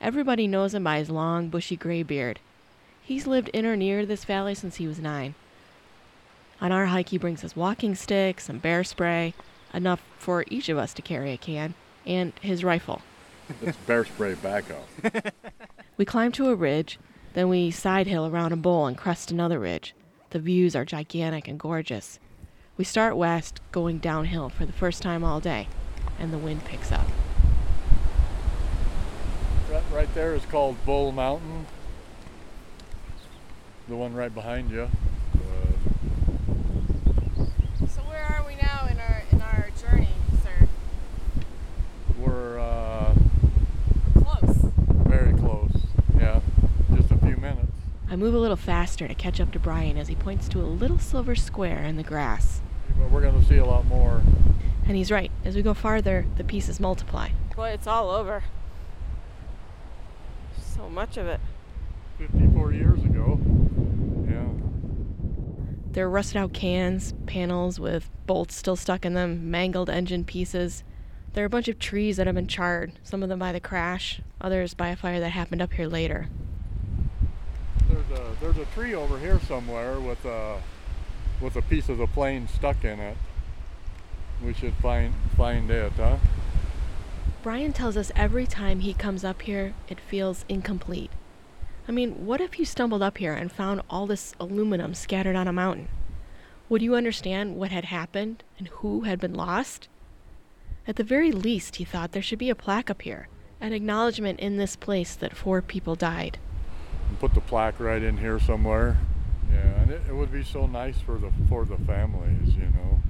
Everybody 0.00 0.46
knows 0.46 0.74
him 0.74 0.84
by 0.84 0.98
his 0.98 1.10
long, 1.10 1.48
bushy 1.48 1.76
gray 1.76 2.02
beard. 2.02 2.40
He's 3.02 3.26
lived 3.26 3.48
in 3.50 3.66
or 3.66 3.76
near 3.76 4.04
this 4.04 4.24
valley 4.24 4.54
since 4.54 4.76
he 4.76 4.86
was 4.86 4.98
nine. 4.98 5.34
On 6.60 6.72
our 6.72 6.86
hike, 6.86 7.10
he 7.10 7.18
brings 7.18 7.42
his 7.42 7.56
walking 7.56 7.94
stick, 7.94 8.40
some 8.40 8.58
bear 8.58 8.82
spray, 8.84 9.34
enough 9.74 10.02
for 10.18 10.44
each 10.48 10.68
of 10.68 10.78
us 10.78 10.94
to 10.94 11.02
carry 11.02 11.32
a 11.32 11.36
can, 11.36 11.74
and 12.06 12.32
his 12.40 12.64
rifle. 12.64 13.02
It's 13.60 13.76
bear 13.78 14.04
spray 14.04 14.34
backup. 14.34 14.88
We 15.98 16.06
climb 16.06 16.32
to 16.32 16.48
a 16.48 16.54
ridge, 16.54 16.98
then 17.34 17.48
we 17.48 17.70
sidehill 17.70 18.30
around 18.30 18.52
a 18.52 18.56
bowl 18.56 18.86
and 18.86 18.96
crest 18.96 19.30
another 19.30 19.58
ridge. 19.58 19.94
The 20.30 20.38
views 20.38 20.74
are 20.76 20.84
gigantic 20.84 21.48
and 21.48 21.58
gorgeous. 21.58 22.18
We 22.76 22.84
start 22.84 23.16
west, 23.16 23.60
going 23.70 23.98
downhill 23.98 24.48
for 24.48 24.64
the 24.66 24.72
first 24.72 25.02
time 25.02 25.22
all 25.24 25.40
day, 25.40 25.68
and 26.18 26.32
the 26.32 26.38
wind 26.38 26.64
picks 26.64 26.90
up. 26.90 27.06
Right, 29.70 29.82
right 29.92 30.14
there 30.14 30.34
is 30.34 30.44
called 30.46 30.76
Bull 30.84 31.12
Mountain. 31.12 31.66
The 33.88 33.96
one 33.96 34.14
right 34.14 34.32
behind 34.34 34.70
you. 34.70 34.88
So 37.88 38.02
where 38.02 38.22
are 38.24 38.44
we 38.46 38.54
now 38.56 38.86
in 38.90 38.98
our 38.98 39.22
in 39.32 39.42
our 39.42 39.68
journey, 39.80 40.08
sir? 40.42 40.68
we're 42.18 42.58
uh, 42.58 43.14
Close. 44.14 44.56
very 45.06 45.32
close. 45.34 45.72
Yeah, 46.16 46.40
just 46.94 47.10
a 47.10 47.16
few 47.18 47.36
minutes. 47.36 47.72
I 48.12 48.16
move 48.16 48.34
a 48.34 48.38
little 48.38 48.58
faster 48.58 49.08
to 49.08 49.14
catch 49.14 49.40
up 49.40 49.52
to 49.52 49.58
Brian 49.58 49.96
as 49.96 50.06
he 50.06 50.14
points 50.14 50.46
to 50.50 50.60
a 50.60 50.68
little 50.68 50.98
silver 50.98 51.34
square 51.34 51.82
in 51.82 51.96
the 51.96 52.02
grass. 52.02 52.60
But 52.98 53.10
we're 53.10 53.22
going 53.22 53.40
to 53.40 53.48
see 53.48 53.56
a 53.56 53.64
lot 53.64 53.86
more. 53.86 54.20
And 54.86 54.98
he's 54.98 55.10
right. 55.10 55.30
As 55.46 55.56
we 55.56 55.62
go 55.62 55.72
farther, 55.72 56.26
the 56.36 56.44
pieces 56.44 56.78
multiply. 56.78 57.30
Boy, 57.56 57.70
it's 57.70 57.86
all 57.86 58.10
over. 58.10 58.44
So 60.60 60.90
much 60.90 61.16
of 61.16 61.26
it. 61.26 61.40
54 62.18 62.72
years 62.74 63.02
ago. 63.02 63.40
Yeah. 64.28 64.44
There 65.92 66.04
are 66.04 66.10
rusted 66.10 66.36
out 66.36 66.52
cans, 66.52 67.14
panels 67.24 67.80
with 67.80 68.10
bolts 68.26 68.54
still 68.54 68.76
stuck 68.76 69.06
in 69.06 69.14
them, 69.14 69.50
mangled 69.50 69.88
engine 69.88 70.24
pieces. 70.24 70.84
There 71.32 71.44
are 71.44 71.46
a 71.46 71.48
bunch 71.48 71.68
of 71.68 71.78
trees 71.78 72.18
that 72.18 72.26
have 72.26 72.36
been 72.36 72.46
charred, 72.46 72.92
some 73.02 73.22
of 73.22 73.30
them 73.30 73.38
by 73.38 73.52
the 73.52 73.60
crash, 73.60 74.20
others 74.38 74.74
by 74.74 74.88
a 74.88 74.96
fire 74.96 75.18
that 75.18 75.30
happened 75.30 75.62
up 75.62 75.72
here 75.72 75.86
later. 75.86 76.28
There's 78.12 78.20
a 78.20 78.40
there's 78.40 78.58
a 78.58 78.64
tree 78.72 78.94
over 78.94 79.18
here 79.18 79.40
somewhere 79.40 79.98
with 79.98 80.24
a 80.24 80.60
with 81.40 81.56
a 81.56 81.62
piece 81.62 81.88
of 81.88 81.98
the 81.98 82.06
plane 82.06 82.46
stuck 82.46 82.84
in 82.84 83.00
it. 83.00 83.16
We 84.44 84.52
should 84.52 84.74
find 84.74 85.14
find 85.36 85.70
it, 85.70 85.92
huh? 85.92 86.18
Brian 87.42 87.72
tells 87.72 87.96
us 87.96 88.12
every 88.14 88.46
time 88.46 88.80
he 88.80 88.92
comes 88.92 89.24
up 89.24 89.42
here, 89.42 89.74
it 89.88 89.98
feels 89.98 90.44
incomplete. 90.48 91.10
I 91.88 91.92
mean, 91.92 92.26
what 92.26 92.40
if 92.40 92.58
you 92.58 92.64
stumbled 92.64 93.02
up 93.02 93.18
here 93.18 93.32
and 93.32 93.50
found 93.50 93.80
all 93.88 94.06
this 94.06 94.34
aluminum 94.38 94.94
scattered 94.94 95.34
on 95.34 95.48
a 95.48 95.52
mountain? 95.52 95.88
Would 96.68 96.82
you 96.82 96.94
understand 96.94 97.56
what 97.56 97.70
had 97.70 97.86
happened 97.86 98.44
and 98.58 98.68
who 98.68 99.02
had 99.02 99.20
been 99.20 99.34
lost? 99.34 99.88
At 100.86 100.96
the 100.96 101.04
very 101.04 101.32
least, 101.32 101.76
he 101.76 101.84
thought 101.84 102.12
there 102.12 102.22
should 102.22 102.38
be 102.38 102.50
a 102.50 102.54
plaque 102.54 102.90
up 102.90 103.02
here, 103.02 103.28
an 103.60 103.72
acknowledgement 103.72 104.38
in 104.38 104.56
this 104.56 104.76
place 104.76 105.14
that 105.16 105.36
four 105.36 105.62
people 105.62 105.94
died. 105.94 106.38
And 107.12 107.20
put 107.20 107.34
the 107.34 107.42
plaque 107.42 107.78
right 107.78 108.02
in 108.02 108.16
here 108.16 108.40
somewhere. 108.40 108.96
Yeah, 109.52 109.82
and 109.82 109.90
it, 109.90 110.00
it 110.08 110.14
would 110.14 110.32
be 110.32 110.42
so 110.42 110.64
nice 110.64 110.96
for 110.96 111.18
the 111.18 111.30
for 111.46 111.66
the 111.66 111.76
families, 111.76 112.54
you 112.54 112.62
know, 112.62 113.02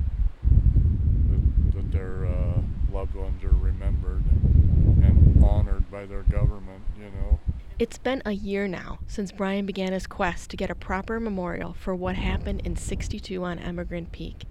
that, 1.31 1.77
that 1.77 1.93
their 1.93 2.27
uh, 2.27 2.63
loved 2.93 3.15
ones 3.15 3.45
are 3.45 3.51
remembered 3.51 4.25
and 4.35 5.45
honored 5.45 5.89
by 5.89 6.05
their 6.07 6.23
government, 6.23 6.83
you 6.99 7.05
know. 7.05 7.39
It's 7.79 7.97
been 7.97 8.23
a 8.27 8.33
year 8.33 8.67
now 8.67 8.99
since 9.07 9.31
Brian 9.31 9.67
began 9.67 9.93
his 9.93 10.09
quest 10.09 10.51
to 10.51 10.57
get 10.57 10.69
a 10.69 10.75
proper 10.75 11.21
memorial 11.21 11.73
for 11.73 11.95
what 11.95 12.17
happened 12.17 12.63
in 12.65 12.75
62 12.75 13.45
on 13.45 13.61
Emigrant 13.61 14.11
Peak. 14.11 14.47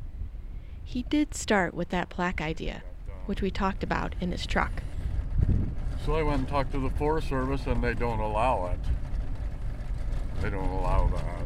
He 0.81 1.03
did 1.03 1.33
start 1.33 1.73
with 1.73 1.89
that 1.89 2.07
plaque 2.07 2.39
idea, 2.39 2.83
which 3.25 3.41
we 3.41 3.51
talked 3.51 3.83
about 3.83 4.15
in 4.21 4.31
his 4.31 4.45
truck. 4.45 4.81
So 6.05 6.15
I 6.15 6.23
went 6.23 6.39
and 6.39 6.47
talked 6.47 6.71
to 6.71 6.79
the 6.79 6.89
Forest 6.91 7.27
Service, 7.27 7.67
and 7.67 7.83
they 7.83 7.93
don't 7.93 8.21
allow 8.21 8.67
it. 8.67 8.79
They 10.41 10.49
don't 10.49 10.69
allow 10.69 11.07
that. 11.07 11.45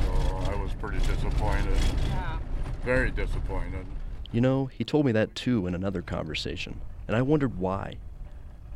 So 0.00 0.52
I 0.52 0.54
was 0.62 0.72
pretty 0.74 0.98
disappointed. 1.00 1.76
Yeah. 2.08 2.38
Very 2.82 3.10
disappointed. 3.10 3.84
You 4.32 4.40
know, 4.40 4.66
he 4.66 4.84
told 4.84 5.06
me 5.06 5.12
that 5.12 5.34
too 5.34 5.66
in 5.66 5.74
another 5.74 6.02
conversation, 6.02 6.80
and 7.06 7.16
I 7.16 7.22
wondered 7.22 7.58
why. 7.58 7.98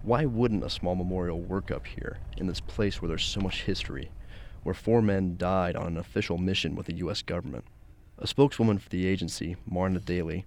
Why 0.03 0.25
wouldn't 0.25 0.63
a 0.63 0.71
small 0.71 0.95
memorial 0.95 1.41
work 1.41 1.71
up 1.71 1.87
here, 1.87 2.19
in 2.37 2.47
this 2.47 2.61
place 2.61 3.01
where 3.01 3.09
there's 3.09 3.25
so 3.25 3.41
much 3.41 3.63
history, 3.63 4.11
where 4.63 4.75
four 4.75 5.03
men 5.03 5.37
died 5.37 5.75
on 5.75 5.87
an 5.87 5.97
official 5.97 6.39
mission 6.39 6.77
with 6.77 6.87
the 6.87 6.97
U.S. 6.97 7.23
government? 7.23 7.65
A 8.19 8.27
spokeswoman 8.27 8.79
for 8.79 8.89
the 8.91 9.07
agency, 9.07 9.57
Marna 9.67 10.01
Daley, 10.01 10.45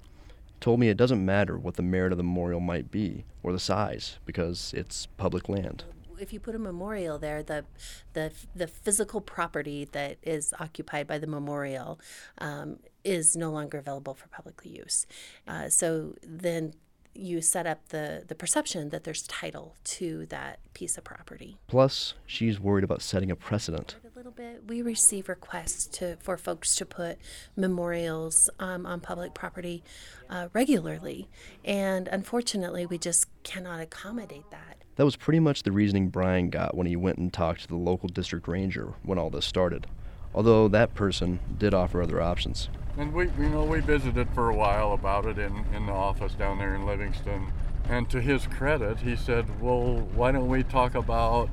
told 0.59 0.79
me 0.79 0.89
it 0.89 0.97
doesn't 0.97 1.25
matter 1.25 1.57
what 1.57 1.75
the 1.75 1.81
merit 1.81 2.11
of 2.11 2.17
the 2.17 2.23
memorial 2.23 2.59
might 2.59 2.91
be, 2.91 3.25
or 3.43 3.51
the 3.51 3.59
size, 3.59 4.19
because 4.25 4.73
it's 4.77 5.07
public 5.17 5.49
land. 5.49 5.83
If 6.21 6.31
you 6.33 6.39
put 6.39 6.55
a 6.55 6.59
memorial 6.59 7.17
there, 7.17 7.43
the 7.43 7.65
the 8.13 8.31
the 8.55 8.67
physical 8.67 9.21
property 9.21 9.87
that 9.91 10.17
is 10.23 10.53
occupied 10.59 11.07
by 11.07 11.17
the 11.17 11.27
memorial 11.27 11.99
um, 12.37 12.79
is 13.03 13.35
no 13.35 13.51
longer 13.51 13.77
available 13.77 14.13
for 14.13 14.27
public 14.27 14.59
use. 14.63 15.05
Uh, 15.47 15.69
so 15.69 16.15
then 16.23 16.73
you 17.13 17.41
set 17.41 17.67
up 17.67 17.89
the 17.89 18.23
the 18.27 18.35
perception 18.35 18.89
that 18.89 19.03
there's 19.03 19.23
title 19.23 19.75
to 19.83 20.25
that 20.27 20.59
piece 20.73 20.97
of 20.97 21.03
property. 21.03 21.57
Plus, 21.67 22.13
she's 22.25 22.59
worried 22.59 22.83
about 22.83 23.01
setting 23.01 23.31
a 23.31 23.35
precedent. 23.35 23.95
A 24.03 24.17
little 24.17 24.31
bit. 24.31 24.63
We 24.67 24.81
receive 24.81 25.27
requests 25.27 25.87
to 25.97 26.17
for 26.17 26.37
folks 26.37 26.75
to 26.75 26.85
put 26.85 27.17
memorials 27.55 28.49
um, 28.59 28.85
on 28.85 29.01
public 29.01 29.33
property 29.33 29.83
uh, 30.29 30.47
regularly, 30.53 31.27
and 31.65 32.07
unfortunately, 32.07 32.85
we 32.85 32.97
just 32.97 33.25
cannot 33.43 33.81
accommodate 33.81 34.49
that. 34.51 34.80
That 34.97 35.05
was 35.05 35.15
pretty 35.15 35.39
much 35.39 35.63
the 35.63 35.71
reasoning 35.71 36.09
Brian 36.09 36.49
got 36.49 36.75
when 36.75 36.85
he 36.85 36.95
went 36.95 37.17
and 37.17 37.31
talked 37.31 37.61
to 37.61 37.67
the 37.67 37.75
local 37.75 38.09
district 38.09 38.47
ranger 38.47 38.93
when 39.03 39.17
all 39.17 39.29
this 39.29 39.45
started. 39.45 39.87
Although 40.33 40.67
that 40.69 40.93
person 40.93 41.39
did 41.57 41.73
offer 41.73 42.01
other 42.01 42.21
options. 42.21 42.69
And 42.97 43.13
we, 43.13 43.25
you 43.39 43.49
know, 43.49 43.63
we 43.63 43.79
visited 43.79 44.29
for 44.33 44.49
a 44.49 44.55
while 44.55 44.93
about 44.93 45.25
it 45.25 45.37
in, 45.37 45.65
in 45.73 45.85
the 45.85 45.93
office 45.93 46.33
down 46.33 46.57
there 46.57 46.75
in 46.75 46.85
Livingston. 46.85 47.51
And 47.89 48.09
to 48.09 48.21
his 48.21 48.47
credit, 48.47 48.99
he 48.99 49.15
said, 49.15 49.61
well, 49.61 50.07
why 50.13 50.31
don't 50.31 50.47
we 50.47 50.63
talk 50.63 50.95
about 50.95 51.49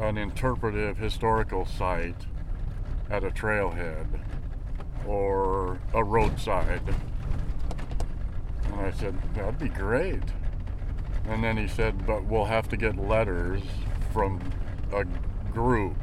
an 0.00 0.16
interpretive 0.16 0.96
historical 0.96 1.66
site 1.66 2.26
at 3.10 3.24
a 3.24 3.30
trailhead 3.30 4.06
or 5.06 5.78
a 5.92 6.02
roadside? 6.02 6.82
And 8.64 8.80
I 8.80 8.92
said, 8.92 9.16
that'd 9.34 9.58
be 9.58 9.68
great. 9.68 10.22
And 11.28 11.42
then 11.42 11.56
he 11.56 11.66
said, 11.66 12.06
but 12.06 12.24
we'll 12.24 12.44
have 12.44 12.68
to 12.68 12.76
get 12.76 12.96
letters 12.96 13.62
from 14.12 14.40
a 14.92 15.04
group 15.52 15.96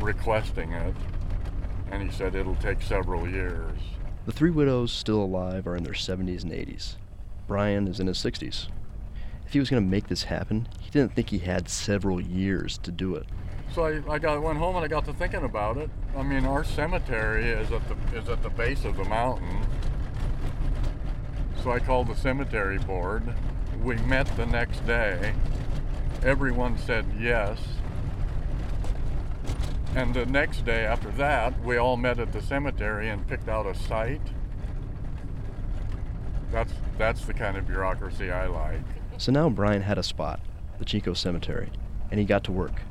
requesting 0.00 0.72
it. 0.72 0.94
And 1.90 2.02
he 2.02 2.10
said 2.10 2.34
it'll 2.34 2.56
take 2.56 2.82
several 2.82 3.28
years. 3.28 3.78
The 4.26 4.32
three 4.32 4.50
widows 4.50 4.92
still 4.92 5.22
alive 5.22 5.66
are 5.66 5.76
in 5.76 5.84
their 5.84 5.94
70s 5.94 6.42
and 6.42 6.52
80s. 6.52 6.96
Brian 7.46 7.86
is 7.86 8.00
in 8.00 8.06
his 8.08 8.18
60s. 8.18 8.68
If 9.46 9.52
he 9.52 9.60
was 9.60 9.70
going 9.70 9.82
to 9.82 9.88
make 9.88 10.08
this 10.08 10.24
happen, 10.24 10.68
he 10.80 10.90
didn't 10.90 11.14
think 11.14 11.30
he 11.30 11.38
had 11.38 11.68
several 11.68 12.20
years 12.20 12.78
to 12.78 12.90
do 12.90 13.14
it. 13.14 13.26
So 13.72 13.84
I, 13.84 14.14
I 14.14 14.18
got 14.18 14.42
went 14.42 14.58
home 14.58 14.76
and 14.76 14.84
I 14.84 14.88
got 14.88 15.04
to 15.04 15.12
thinking 15.12 15.44
about 15.44 15.76
it. 15.76 15.90
I 16.16 16.22
mean, 16.22 16.44
our 16.44 16.64
cemetery 16.64 17.48
is 17.50 17.70
at 17.70 17.82
the 17.88 18.18
is 18.18 18.28
at 18.28 18.42
the 18.42 18.50
base 18.50 18.84
of 18.84 18.96
the 18.96 19.04
mountain, 19.04 19.64
So 21.62 21.70
I 21.70 21.78
called 21.78 22.08
the 22.08 22.16
cemetery 22.16 22.78
board. 22.78 23.22
We 23.86 23.94
met 23.98 24.26
the 24.36 24.46
next 24.46 24.84
day. 24.84 25.32
Everyone 26.24 26.76
said 26.76 27.06
yes. 27.20 27.60
And 29.94 30.12
the 30.12 30.26
next 30.26 30.64
day 30.64 30.84
after 30.84 31.08
that, 31.12 31.62
we 31.62 31.76
all 31.76 31.96
met 31.96 32.18
at 32.18 32.32
the 32.32 32.42
cemetery 32.42 33.08
and 33.08 33.24
picked 33.28 33.48
out 33.48 33.64
a 33.64 33.76
site. 33.76 34.20
That's 36.50 36.72
that's 36.98 37.24
the 37.26 37.32
kind 37.32 37.56
of 37.56 37.68
bureaucracy 37.68 38.32
I 38.32 38.48
like. 38.48 38.82
So 39.18 39.30
now 39.30 39.48
Brian 39.48 39.82
had 39.82 39.98
a 39.98 40.02
spot, 40.02 40.40
the 40.80 40.84
Chico 40.84 41.14
Cemetery, 41.14 41.70
and 42.10 42.18
he 42.18 42.26
got 42.26 42.42
to 42.44 42.52
work. 42.52 42.82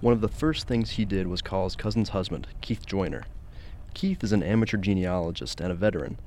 One 0.00 0.14
of 0.14 0.20
the 0.20 0.26
first 0.26 0.66
things 0.66 0.90
he 0.90 1.04
did 1.04 1.28
was 1.28 1.42
call 1.42 1.62
his 1.62 1.76
cousin's 1.76 2.08
husband, 2.08 2.48
Keith 2.60 2.84
Joyner. 2.84 3.22
Keith 3.94 4.24
is 4.24 4.32
an 4.32 4.42
amateur 4.42 4.78
genealogist 4.78 5.60
and 5.60 5.70
a 5.70 5.76
veteran. 5.76 6.18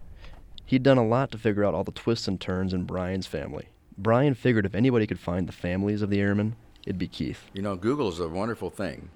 He'd 0.65 0.83
done 0.83 0.98
a 0.98 1.05
lot 1.05 1.29
to 1.31 1.38
figure 1.38 1.65
out 1.65 1.74
all 1.74 1.83
the 1.83 1.91
twists 1.91 2.29
and 2.29 2.39
turns 2.39 2.74
in 2.74 2.86
Brian's 2.86 3.27
family. 3.27 3.67
Brian 3.98 4.33
figured 4.33 4.65
if 4.65 4.75
anybody 4.75 5.05
could 5.07 5.19
find 5.19 5.48
the 5.48 5.51
families 5.53 6.01
of 6.01 6.10
the 6.10 6.19
airmen, 6.19 6.55
it'd 6.83 6.98
be 6.98 7.07
Keith. 7.07 7.50
You 7.53 7.62
know, 7.62 7.75
Google 7.75 8.10
is 8.10 8.19
a 8.19 8.27
wonderful 8.27 8.69
thing. 8.69 9.10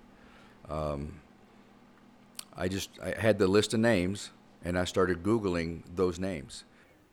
Um, 0.69 1.19
I 2.55 2.67
just 2.67 2.89
I 3.03 3.19
had 3.19 3.39
the 3.39 3.47
list 3.47 3.73
of 3.73 3.79
names, 3.79 4.31
and 4.63 4.77
I 4.77 4.85
started 4.85 5.23
Googling 5.23 5.83
those 5.95 6.19
names. 6.19 6.63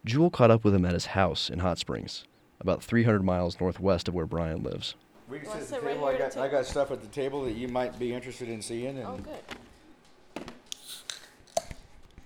Jule 0.05 0.31
caught 0.31 0.51
up 0.51 0.65
with 0.65 0.75
him 0.75 0.85
at 0.85 0.95
his 0.95 1.07
house 1.07 1.49
in 1.49 1.61
Hot 1.61 1.79
Springs, 1.79 2.25
about 2.61 2.83
300 2.83 3.23
miles 3.23 3.61
northwest 3.61 4.09
of 4.09 4.15
where 4.15 4.27
Brian 4.27 4.63
lives. 4.63 4.95
We 5.29 5.39
can 5.39 5.49
Wanna 5.49 5.65
sit 5.65 5.77
at 5.77 5.81
the 5.83 5.89
table. 5.89 6.09
here 6.09 6.17
I 6.17 6.19
got, 6.19 6.37
I 6.37 6.49
got 6.49 6.67
stuff 6.67 6.91
at 6.91 7.01
the 7.01 7.09
table 7.09 7.45
that 7.45 7.53
you 7.53 7.69
might 7.69 7.99
be 7.99 8.13
interested 8.13 8.49
in 8.49 8.61
seeing, 8.61 8.99
and 8.99 9.07
Oh, 9.07 9.17
good. 9.17 10.45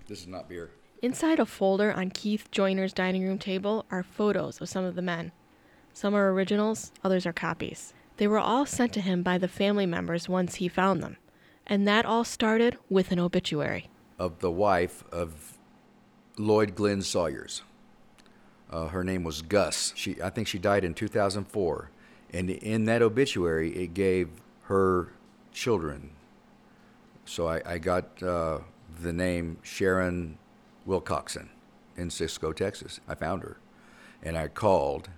This 0.09 0.21
is 0.21 0.27
not 0.27 0.49
beer. 0.49 0.71
Inside 1.03 1.39
a 1.39 1.47
folder 1.47 1.93
on 1.93 2.11
Keith 2.11 2.51
Joyner's 2.51 2.95
dining 2.95 3.23
room 3.23 3.39
table 3.39 3.85
are 3.91 4.03
photos 4.03 4.61
of 4.61 4.69
some 4.69 4.85
of 4.85 4.95
the 4.95 5.03
men. 5.03 5.31
Some 5.93 6.15
are 6.15 6.33
originals, 6.33 6.91
others 7.05 7.27
are 7.27 7.35
copies. 7.35 7.93
They 8.17 8.27
were 8.27 8.39
all 8.39 8.65
sent 8.65 8.95
to 8.95 9.03
him 9.03 9.23
by 9.23 9.37
the 9.37 9.49
family 9.49 9.85
members 9.85 10.27
once 10.29 10.57
he 10.57 10.69
found 10.69 11.03
them. 11.03 11.19
And 11.67 11.87
that 11.87 12.07
all 12.07 12.25
started 12.25 12.79
with 12.89 13.13
an 13.13 13.19
obituary. 13.19 13.91
of 14.19 14.39
the 14.39 14.51
wife 14.51 15.05
of 15.13 15.59
Lloyd 16.39 16.75
Glenn 16.75 17.03
Sawyers. 17.03 17.61
Uh, 18.71 18.89
her 18.89 19.05
name 19.05 19.23
was 19.23 19.43
Gus. 19.43 19.93
She, 19.95 20.21
I 20.23 20.31
think 20.31 20.49
she 20.49 20.59
died 20.59 20.85
in 20.85 20.95
2004. 20.95 21.91
And 22.33 22.49
in 22.49 22.87
that 22.87 23.03
obituary, 23.03 23.77
it 23.77 23.93
gave 23.93 24.31
her 24.63 25.13
children. 25.53 26.11
So 27.27 27.47
I, 27.47 27.61
I 27.67 27.79
got 27.79 28.23
uh, 28.23 28.61
the 29.03 29.13
name 29.13 29.59
Sharon 29.63 30.39
Wilcoxon 30.87 31.49
in 31.97 32.11
Cisco, 32.11 32.53
Texas. 32.53 33.01
I 33.09 33.15
found 33.15 33.43
her. 33.43 33.59
And 34.23 34.37
I 34.37 34.49
called, 34.49 35.11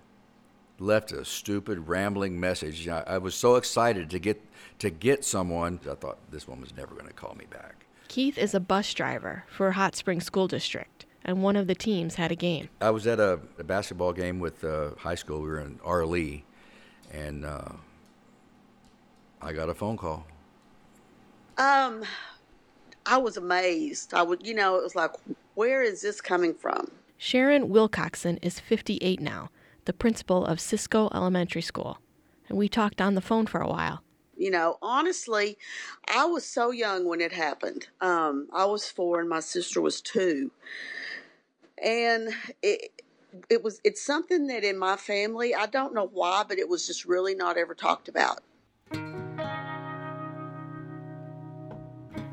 left 0.79 1.13
a 1.13 1.25
stupid, 1.25 1.89
rambling 1.89 2.39
message. 2.39 2.89
I, 2.89 3.03
I 3.07 3.19
was 3.19 3.35
so 3.35 3.57
excited 3.57 4.11
to 4.11 4.19
get, 4.19 4.41
to 4.79 4.91
get 4.91 5.25
someone. 5.25 5.81
I 5.91 5.95
thought, 5.95 6.19
this 6.31 6.47
woman's 6.47 6.77
never 6.77 6.95
going 6.95 7.07
to 7.07 7.13
call 7.13 7.35
me 7.35 7.47
back. 7.51 7.87
Keith 8.09 8.39
is 8.39 8.55
a 8.55 8.61
bus 8.61 8.93
driver 8.95 9.45
for 9.49 9.73
Hot 9.73 9.95
Springs 9.95 10.25
School 10.25 10.49
District, 10.49 11.05
and 11.25 11.43
one 11.43 11.57
of 11.57 11.67
the 11.67 11.75
teams 11.75 12.15
had 12.15 12.33
a 12.33 12.35
game. 12.35 12.69
I 12.81 12.91
was 12.91 13.07
at 13.07 13.21
a, 13.21 13.39
a 13.59 13.65
basketball 13.65 14.15
game 14.15 14.41
with 14.41 14.65
uh, 14.65 14.93
high 14.97 15.15
school. 15.15 15.43
We 15.43 15.49
were 15.49 15.61
in 15.61 15.79
Arlee, 15.79 16.43
and 17.13 17.45
uh, 17.45 17.73
I 19.43 19.53
got 19.53 19.69
a 19.69 19.75
phone 19.75 19.99
call. 19.99 20.27
Um, 21.59 22.03
I 23.05 23.19
was 23.19 23.37
amazed. 23.37 24.15
I 24.15 24.23
would, 24.23 24.47
you 24.47 24.55
know, 24.55 24.77
it 24.77 24.83
was 24.83 24.95
like, 24.95 25.11
where 25.59 25.83
is 25.83 26.03
this 26.03 26.21
coming 26.21 26.55
from? 26.55 26.89
Sharon 27.17 27.69
Wilcoxon 27.69 28.39
is 28.43 28.61
58 28.61 29.19
now, 29.19 29.51
the 29.87 29.93
principal 29.93 30.47
of 30.47 30.61
Cisco 30.61 31.11
Elementary 31.13 31.63
School, 31.63 31.99
and 32.49 32.57
we 32.57 32.69
talked 32.69 33.01
on 33.01 33.17
the 33.17 33.21
phone 33.21 33.45
for 33.45 33.61
a 33.61 33.67
while. 33.67 34.05
You 34.37 34.53
know, 34.53 34.79
honestly, 34.81 35.59
I 36.07 36.27
was 36.27 36.45
so 36.45 36.71
young 36.71 37.09
when 37.09 37.21
it 37.21 37.33
happened. 37.33 37.89
Um, 38.01 38.47
I 38.55 38.67
was 38.67 38.89
four 38.89 39.19
and 39.19 39.29
my 39.29 39.41
sister 39.41 39.81
was 39.81 40.01
two. 40.01 40.53
And 41.83 42.29
it 42.63 42.93
it 43.51 43.65
was 43.65 43.81
it's 43.83 44.01
something 44.01 44.47
that 44.47 44.63
in 44.63 44.79
my 44.79 44.95
family, 44.95 45.57
I 45.57 45.67
don't 45.67 45.93
know 45.93 46.09
why, 46.13 46.45
but 46.47 46.61
it 46.61 46.69
was 46.69 46.87
just 46.87 47.05
really 47.05 47.35
not 47.35 47.59
ever 47.59 47.75
talked 47.75 48.09
about. 48.09 48.43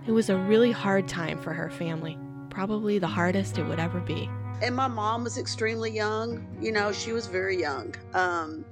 It 0.05 0.11
was 0.11 0.29
a 0.29 0.37
really 0.37 0.71
hard 0.71 1.07
time 1.07 1.41
for 1.41 1.53
her 1.53 1.71
family, 1.71 2.19
probably 2.55 2.97
the 2.99 3.07
hardest 3.07 3.57
it 3.57 3.63
would 3.63 3.79
ever 3.79 3.99
be. 3.99 4.29
And 4.61 4.73
my 4.73 4.87
mom 4.87 5.25
was 5.25 5.37
extremely 5.37 5.91
young. 5.91 6.47
You 6.61 6.71
know, 6.71 6.93
she 6.93 7.11
was 7.11 7.27
very 7.27 7.59
young. 7.59 7.93
Um, 8.13 8.63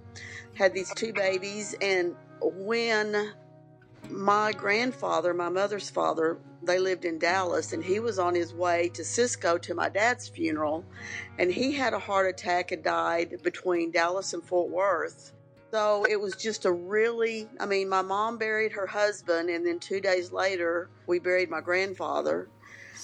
had 0.55 0.73
these 0.73 0.91
two 0.95 1.11
babies, 1.11 1.75
and 1.81 2.15
when 2.41 3.33
my 4.09 4.53
grandfather, 4.53 5.33
my 5.33 5.49
mother's 5.49 5.89
father, 5.89 6.37
they 6.63 6.79
lived 6.79 7.03
in 7.03 7.19
Dallas, 7.19 7.73
and 7.73 7.83
he 7.83 7.99
was 7.99 8.19
on 8.19 8.33
his 8.33 8.53
way 8.53 8.89
to 8.93 9.03
Cisco 9.03 9.57
to 9.57 9.75
my 9.75 9.89
dad's 9.89 10.29
funeral, 10.29 10.85
and 11.37 11.51
he 11.51 11.73
had 11.73 11.93
a 11.93 11.99
heart 11.99 12.29
attack 12.29 12.71
and 12.71 12.81
died 12.81 13.35
between 13.43 13.91
Dallas 13.91 14.33
and 14.33 14.41
Fort 14.41 14.69
Worth. 14.69 15.33
So 15.71 16.05
it 16.09 16.21
was 16.21 16.37
just 16.37 16.63
a 16.63 16.71
really, 16.71 17.49
I 17.59 17.65
mean, 17.65 17.89
my 17.89 18.01
mom 18.01 18.37
buried 18.37 18.71
her 18.73 18.87
husband, 18.87 19.49
and 19.49 19.67
then 19.67 19.79
two 19.79 19.99
days 19.99 20.31
later, 20.31 20.89
we 21.05 21.19
buried 21.19 21.49
my 21.49 21.59
grandfather. 21.59 22.47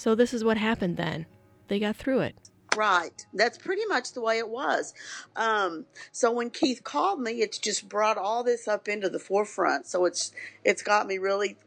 So 0.00 0.14
this 0.14 0.32
is 0.32 0.42
what 0.42 0.56
happened 0.56 0.96
then. 0.96 1.26
They 1.68 1.78
got 1.78 1.94
through 1.94 2.20
it. 2.20 2.34
Right. 2.74 3.26
That's 3.34 3.58
pretty 3.58 3.84
much 3.84 4.14
the 4.14 4.22
way 4.22 4.38
it 4.38 4.48
was. 4.48 4.94
Um, 5.36 5.84
so 6.10 6.32
when 6.32 6.48
Keith 6.48 6.82
called 6.82 7.20
me, 7.20 7.42
it's 7.42 7.58
just 7.58 7.86
brought 7.86 8.16
all 8.16 8.42
this 8.42 8.66
up 8.66 8.88
into 8.88 9.10
the 9.10 9.18
forefront. 9.18 9.86
So 9.86 10.06
it's 10.06 10.32
it's 10.64 10.80
got 10.80 11.06
me 11.06 11.18
really 11.18 11.58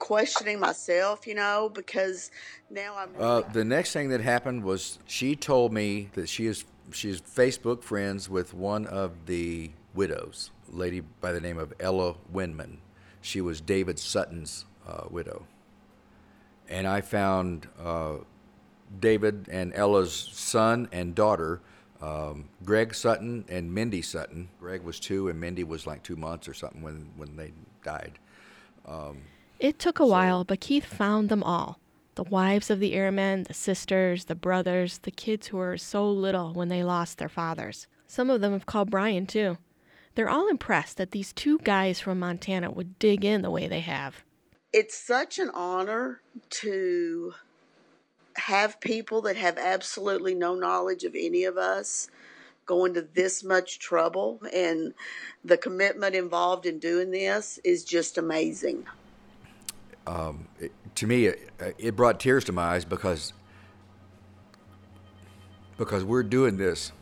questioning 0.00 0.58
myself, 0.58 1.28
you 1.28 1.36
know, 1.36 1.70
because 1.72 2.32
now 2.70 2.96
I'm 2.98 3.10
Uh, 3.20 3.42
the 3.52 3.64
next 3.64 3.92
thing 3.92 4.08
that 4.08 4.20
happened 4.20 4.64
was 4.64 4.98
she 5.06 5.36
told 5.36 5.72
me 5.72 6.10
that 6.14 6.28
she 6.28 6.46
is 6.46 6.64
she's 6.90 7.20
Facebook 7.20 7.84
friends 7.84 8.28
with 8.28 8.52
one 8.52 8.88
of 8.88 9.26
the 9.26 9.70
widows, 9.94 10.50
a 10.72 10.76
lady 10.76 11.02
by 11.20 11.30
the 11.30 11.40
name 11.40 11.56
of 11.56 11.72
Ella 11.78 12.16
Winman. 12.34 12.78
She 13.20 13.40
was 13.40 13.60
David 13.60 14.00
Sutton's 14.00 14.64
uh, 14.88 15.04
widow, 15.08 15.46
and 16.68 16.86
I 16.86 17.00
found 17.00 17.68
uh, 17.82 18.16
David 19.00 19.48
and 19.50 19.72
Ella's 19.74 20.12
son 20.14 20.88
and 20.92 21.14
daughter. 21.14 21.60
Um, 22.00 22.50
Greg 22.64 22.94
Sutton 22.94 23.46
and 23.48 23.72
Mindy 23.72 24.02
Sutton. 24.02 24.50
Greg 24.60 24.82
was 24.82 25.00
two, 25.00 25.28
and 25.28 25.40
Mindy 25.40 25.64
was 25.64 25.86
like 25.86 26.02
two 26.02 26.16
months 26.16 26.46
or 26.46 26.54
something 26.54 26.82
when, 26.82 27.10
when 27.16 27.36
they 27.36 27.52
died. 27.82 28.18
It 29.58 29.78
took 29.78 29.98
a 29.98 30.06
while, 30.06 30.44
but 30.44 30.60
Keith 30.60 30.84
found 30.84 31.30
them 31.30 31.42
all. 31.42 31.80
The 32.14 32.24
wives 32.24 32.70
of 32.70 32.80
the 32.80 32.92
airmen, 32.92 33.44
the 33.44 33.54
sisters, 33.54 34.26
the 34.26 34.34
brothers, 34.34 34.98
the 34.98 35.10
kids 35.10 35.48
who 35.48 35.56
were 35.56 35.78
so 35.78 36.10
little 36.10 36.52
when 36.52 36.68
they 36.68 36.84
lost 36.84 37.18
their 37.18 37.28
fathers. 37.28 37.86
Some 38.06 38.28
of 38.28 38.40
them 38.42 38.52
have 38.52 38.66
called 38.66 38.90
Brian, 38.90 39.26
too. 39.26 39.56
They're 40.14 40.30
all 40.30 40.48
impressed 40.48 40.98
that 40.98 41.10
these 41.10 41.32
two 41.32 41.58
guys 41.58 42.00
from 42.00 42.18
Montana 42.18 42.70
would 42.70 42.98
dig 42.98 43.24
in 43.24 43.42
the 43.42 43.50
way 43.50 43.68
they 43.68 43.80
have. 43.80 44.24
It's 44.72 44.96
such 44.96 45.38
an 45.38 45.50
honor 45.54 46.20
to 46.50 47.34
have 48.36 48.80
people 48.80 49.22
that 49.22 49.36
have 49.36 49.56
absolutely 49.58 50.34
no 50.34 50.54
knowledge 50.54 51.04
of 51.04 51.14
any 51.14 51.44
of 51.44 51.56
us 51.56 52.08
go 52.66 52.84
into 52.84 53.00
this 53.00 53.44
much 53.44 53.78
trouble 53.78 54.40
and 54.52 54.92
the 55.44 55.56
commitment 55.56 56.14
involved 56.14 56.66
in 56.66 56.78
doing 56.78 57.10
this 57.10 57.58
is 57.64 57.84
just 57.84 58.18
amazing 58.18 58.84
it, 60.60 60.72
to 60.96 61.06
me, 61.06 61.26
it, 61.26 61.50
it 61.78 61.96
brought 61.96 62.20
tears 62.20 62.44
to 62.44 62.52
my 62.52 62.62
eyes 62.62 62.84
because 62.84 63.32
because 65.78 66.04
we're 66.04 66.22
doing 66.22 66.56
this, 66.56 66.92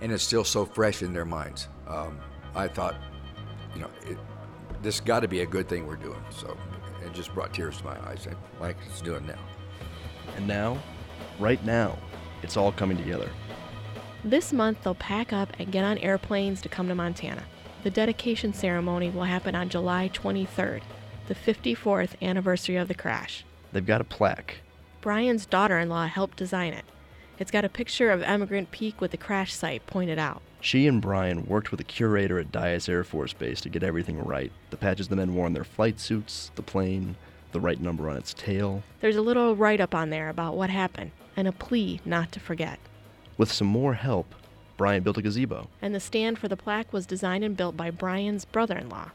and 0.00 0.10
it's 0.12 0.22
still 0.22 0.44
so 0.44 0.64
fresh 0.64 1.02
in 1.02 1.12
their 1.12 1.26
minds. 1.26 1.68
Um, 1.86 2.18
I 2.54 2.68
thought, 2.68 2.94
you 3.74 3.82
know, 3.82 3.90
it, 4.06 4.16
this 4.82 5.00
got 5.00 5.20
to 5.20 5.28
be 5.28 5.40
a 5.40 5.46
good 5.46 5.68
thing 5.68 5.86
we're 5.86 5.96
doing. 5.96 6.22
So 6.30 6.56
it 7.04 7.12
just 7.12 7.32
brought 7.34 7.52
tears 7.52 7.78
to 7.78 7.84
my 7.84 8.08
eyes, 8.08 8.26
like 8.60 8.76
it's 8.86 9.00
doing 9.00 9.26
now. 9.26 9.38
And 10.36 10.46
now, 10.46 10.82
right 11.38 11.62
now, 11.64 11.98
it's 12.42 12.56
all 12.56 12.72
coming 12.72 12.96
together. 12.96 13.28
This 14.24 14.52
month, 14.52 14.82
they'll 14.82 14.94
pack 14.94 15.32
up 15.32 15.48
and 15.58 15.72
get 15.72 15.84
on 15.84 15.98
airplanes 15.98 16.60
to 16.62 16.68
come 16.68 16.88
to 16.88 16.94
Montana. 16.94 17.44
The 17.82 17.90
dedication 17.90 18.52
ceremony 18.52 19.08
will 19.08 19.24
happen 19.24 19.54
on 19.54 19.70
July 19.70 20.10
23rd, 20.12 20.82
the 21.28 21.34
54th 21.34 22.10
anniversary 22.20 22.76
of 22.76 22.88
the 22.88 22.94
crash. 22.94 23.44
They've 23.72 23.84
got 23.84 24.02
a 24.02 24.04
plaque. 24.04 24.58
Brian's 25.00 25.46
daughter 25.46 25.78
in 25.78 25.88
law 25.88 26.06
helped 26.06 26.36
design 26.36 26.74
it. 26.74 26.84
It's 27.40 27.50
got 27.50 27.64
a 27.64 27.70
picture 27.70 28.10
of 28.10 28.22
Emigrant 28.22 28.70
Peak 28.70 29.00
with 29.00 29.12
the 29.12 29.16
crash 29.16 29.54
site 29.54 29.86
pointed 29.86 30.18
out. 30.18 30.42
She 30.60 30.86
and 30.86 31.00
Brian 31.00 31.46
worked 31.46 31.70
with 31.70 31.80
a 31.80 31.84
curator 31.84 32.38
at 32.38 32.52
Dyess 32.52 32.86
Air 32.86 33.02
Force 33.02 33.32
Base 33.32 33.62
to 33.62 33.70
get 33.70 33.82
everything 33.82 34.22
right. 34.22 34.52
The 34.68 34.76
patches 34.76 35.08
the 35.08 35.16
men 35.16 35.34
wore 35.34 35.46
on 35.46 35.54
their 35.54 35.64
flight 35.64 35.98
suits, 35.98 36.50
the 36.54 36.62
plane, 36.62 37.16
the 37.52 37.60
right 37.60 37.80
number 37.80 38.10
on 38.10 38.18
its 38.18 38.34
tail. 38.34 38.82
There's 39.00 39.16
a 39.16 39.22
little 39.22 39.56
write 39.56 39.80
up 39.80 39.94
on 39.94 40.10
there 40.10 40.28
about 40.28 40.54
what 40.54 40.68
happened 40.68 41.12
and 41.34 41.48
a 41.48 41.52
plea 41.52 42.02
not 42.04 42.30
to 42.32 42.40
forget. 42.40 42.78
With 43.38 43.50
some 43.50 43.68
more 43.68 43.94
help, 43.94 44.34
Brian 44.76 45.02
built 45.02 45.16
a 45.16 45.22
gazebo. 45.22 45.68
And 45.80 45.94
the 45.94 46.00
stand 46.00 46.38
for 46.38 46.46
the 46.46 46.58
plaque 46.58 46.92
was 46.92 47.06
designed 47.06 47.42
and 47.42 47.56
built 47.56 47.74
by 47.74 47.90
Brian's 47.90 48.44
brother 48.44 48.76
in 48.76 48.90
law. 48.90 49.12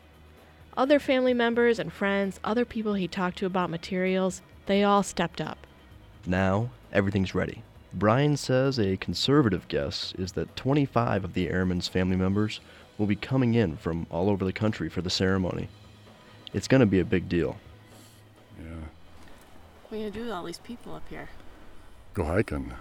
Other 0.75 0.97
family 0.97 1.35
members 1.35 1.77
and 1.77 1.93
friends, 1.93 2.39
other 2.43 2.65
people 2.65 2.95
he 2.95 3.07
talked 3.07 3.37
to 3.37 3.45
about 3.45 3.69
materials, 3.69 4.41
they 4.65 4.83
all 4.83 5.03
stepped 5.03 5.39
up. 5.39 5.67
Now, 6.25 6.71
everything's 6.91 7.35
ready. 7.35 7.61
Brian 7.95 8.35
says 8.35 8.77
a 8.77 8.97
conservative 8.97 9.69
guess 9.69 10.13
is 10.17 10.33
that 10.33 10.53
25 10.57 11.23
of 11.23 11.33
the 11.33 11.47
airmen's 11.47 11.87
family 11.87 12.17
members 12.17 12.59
will 12.97 13.05
be 13.05 13.15
coming 13.15 13.53
in 13.53 13.77
from 13.77 14.05
all 14.09 14.29
over 14.29 14.43
the 14.43 14.51
country 14.51 14.89
for 14.89 15.01
the 15.01 15.09
ceremony. 15.09 15.69
It's 16.53 16.67
going 16.67 16.81
to 16.81 16.85
be 16.85 16.99
a 16.99 17.05
big 17.05 17.29
deal. 17.29 17.55
Yeah. 18.59 18.65
What 19.87 19.93
are 19.93 19.95
you 19.95 20.01
going 20.01 20.11
to 20.11 20.19
do 20.19 20.25
with 20.25 20.33
all 20.33 20.43
these 20.43 20.59
people 20.59 20.93
up 20.93 21.03
here? 21.09 21.29
Go 22.13 22.25
hiking. 22.25 22.73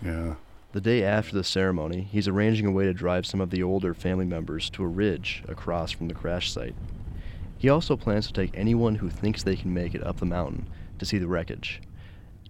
Yeah. 0.00 0.36
The 0.70 0.80
day 0.80 1.02
after 1.02 1.34
the 1.34 1.44
ceremony, 1.44 2.02
he's 2.02 2.28
arranging 2.28 2.66
a 2.66 2.72
way 2.72 2.84
to 2.84 2.94
drive 2.94 3.26
some 3.26 3.40
of 3.40 3.50
the 3.50 3.64
older 3.64 3.94
family 3.94 4.24
members 4.24 4.70
to 4.70 4.84
a 4.84 4.88
ridge 4.88 5.42
across 5.48 5.90
from 5.90 6.06
the 6.06 6.14
crash 6.14 6.52
site. 6.52 6.76
He 7.58 7.68
also 7.68 7.96
plans 7.96 8.28
to 8.28 8.32
take 8.32 8.52
anyone 8.54 8.94
who 8.94 9.10
thinks 9.10 9.42
they 9.42 9.56
can 9.56 9.74
make 9.74 9.94
it 9.96 10.06
up 10.06 10.18
the 10.18 10.26
mountain 10.26 10.68
to 11.00 11.04
see 11.04 11.18
the 11.18 11.26
wreckage. 11.26 11.80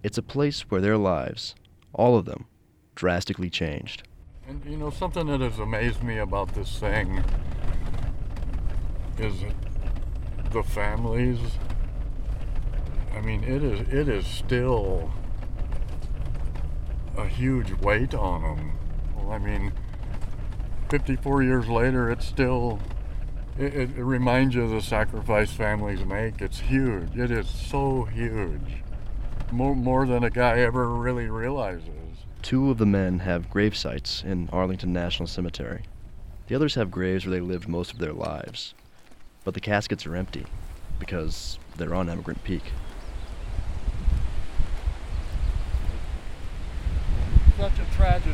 It's 0.03 0.17
a 0.17 0.21
place 0.21 0.69
where 0.69 0.81
their 0.81 0.97
lives, 0.97 1.55
all 1.93 2.17
of 2.17 2.25
them, 2.25 2.45
drastically 2.93 3.49
changed. 3.49 4.03
And 4.45 4.63
you 4.65 4.75
know, 4.75 4.89
something 4.89 5.27
that 5.27 5.39
has 5.39 5.59
amazed 5.59 6.03
me 6.03 6.17
about 6.17 6.53
this 6.53 6.77
thing 6.77 7.23
is 9.17 9.45
the 10.51 10.61
families. 10.61 11.39
I 13.13 13.21
mean, 13.21 13.45
it 13.45 13.63
is 13.63 13.79
it 13.87 14.09
is 14.09 14.27
still 14.27 15.09
a 17.17 17.25
huge 17.25 17.71
weight 17.71 18.13
on 18.13 18.41
them. 18.41 18.77
Well, 19.15 19.31
I 19.31 19.37
mean, 19.37 19.71
54 20.89 21.43
years 21.43 21.69
later, 21.69 22.11
it's 22.11 22.27
still. 22.27 22.79
It, 23.57 23.75
it, 23.75 23.89
reminds 23.97 24.55
you 24.55 24.63
of 24.63 24.71
the 24.71 24.81
sacrifice 24.81 25.53
families 25.53 26.03
make. 26.03 26.41
It's 26.41 26.59
huge. 26.59 27.15
It 27.15 27.29
is 27.29 27.47
so 27.47 28.05
huge 28.05 28.83
more, 29.53 29.75
more 29.75 30.05
than 30.05 30.23
a 30.23 30.29
guy 30.29 30.59
ever 30.59 30.89
really 30.89 31.29
realizes. 31.29 31.87
Two 32.41 32.71
of 32.71 32.77
the 32.77 32.85
men 32.85 33.19
have 33.19 33.49
grave 33.49 33.77
sites 33.77 34.23
in 34.25 34.49
Arlington 34.51 34.91
National 34.91 35.27
Cemetery. 35.27 35.83
The 36.47 36.55
others 36.55 36.75
have 36.75 36.91
graves 36.91 37.25
where 37.25 37.33
they 37.33 37.41
lived 37.41 37.67
most 37.67 37.93
of 37.93 37.99
their 37.99 38.13
lives. 38.13 38.73
But 39.43 39.53
the 39.53 39.61
caskets 39.61 40.05
are 40.05 40.15
empty 40.15 40.45
because 40.99 41.57
they're 41.77 41.93
on 41.93 42.09
Emigrant 42.09 42.43
Peak. 42.43 42.63
Such 47.57 47.79
a 47.79 47.95
tragedy, 47.95 48.33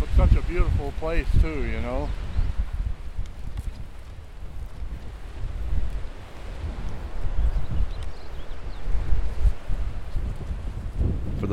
but 0.00 0.08
such 0.16 0.32
a 0.32 0.42
beautiful 0.42 0.92
place, 0.98 1.28
too, 1.40 1.64
you 1.64 1.80
know? 1.80 2.10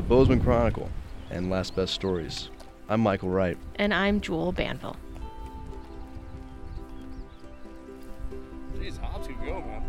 Bozeman 0.08 0.40
Chronicle 0.40 0.88
and 1.32 1.50
Last 1.50 1.76
Best 1.76 1.92
Stories, 1.96 2.50
I'm 2.90 3.02
Michael 3.02 3.30
Wright. 3.30 3.58
And 3.78 3.92
I'm 3.92 4.22
Jule 4.22 4.52
Banville. 4.52 4.96
Jeez, 8.78 9.00
how'd 9.00 9.28
you 9.28 9.36
go, 9.44 9.62
man? 9.62 9.84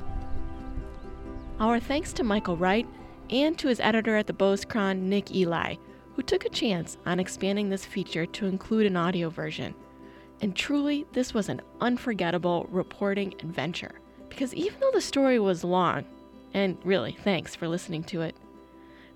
Our 1.61 1.79
thanks 1.79 2.14
to 2.14 2.24
Michael 2.24 2.57
Wright 2.57 2.87
and 3.29 3.59
to 3.59 3.68
his 3.68 3.79
editor 3.79 4.16
at 4.16 4.26
the 4.26 4.33
Bozcron, 4.33 5.00
Nick 5.00 5.26
Ehli, 5.26 5.76
who 6.14 6.22
took 6.22 6.46
a 6.46 6.50
chance 6.50 6.96
on 7.05 7.20
expanding 7.20 7.68
this 7.68 7.85
feature 7.85 8.24
to 8.24 8.46
include 8.46 8.87
an 8.87 8.96
audio 8.96 9.29
version. 9.29 9.74
And 10.40 10.57
truly, 10.57 11.05
this 11.12 11.35
was 11.35 11.50
an 11.50 11.61
unforgettable 11.83 12.66
reporting 12.70 13.35
adventure. 13.40 14.00
Because 14.31 14.55
even 14.55 14.81
though 14.81 14.92
the 14.92 15.02
story 15.02 15.38
was 15.38 15.62
long, 15.62 16.07
and 16.55 16.79
really, 16.85 17.12
thanks 17.22 17.55
for 17.55 17.68
listening 17.68 18.02
to 18.05 18.22
it, 18.22 18.35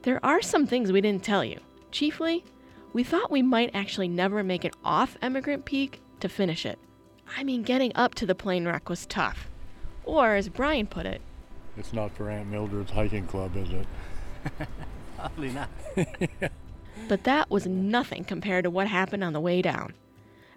there 0.03 0.25
are 0.25 0.43
some 0.43 0.67
things 0.67 0.93
we 0.93 1.01
didn't 1.01 1.25
tell 1.25 1.45
you. 1.45 1.61
Chiefly, 1.91 2.45
we 2.93 3.05
thought 3.05 3.31
we 3.31 3.43
might 3.43 3.71
actually 3.75 4.09
never 4.09 4.43
make 4.43 4.65
it 4.65 4.75
off 4.85 5.17
Emigrant 5.21 5.65
Peak 5.65 6.01
to 6.21 6.29
finish 6.29 6.65
it. 6.65 6.79
I 7.37 7.45
mean, 7.45 7.63
getting 7.63 7.93
up 7.95 8.15
to 8.17 8.27
the 8.27 8.35
plane 8.35 8.67
wreck 8.67 8.89
was 8.89 9.07
tough. 9.07 9.49
Or, 10.05 10.35
as 10.35 10.49
Brian 10.49 10.87
put 10.87 11.07
it, 11.07 11.21
it's 11.77 11.93
not 11.93 12.13
for 12.13 12.31
Aunt 12.31 12.51
Mildred's 12.51 12.91
hiking 12.91 13.27
club, 13.27 13.57
is 13.57 13.71
it? 13.71 13.87
Probably 15.17 15.51
not. 15.51 15.69
but 17.09 17.25
that 17.25 17.51
was 17.51 17.67
nothing 17.67 18.25
compared 18.25 18.65
to 18.65 18.71
what 18.71 18.89
happened 18.89 19.23
on 19.23 19.33
the 19.33 19.41
way 19.41 19.63
down. 19.63 19.95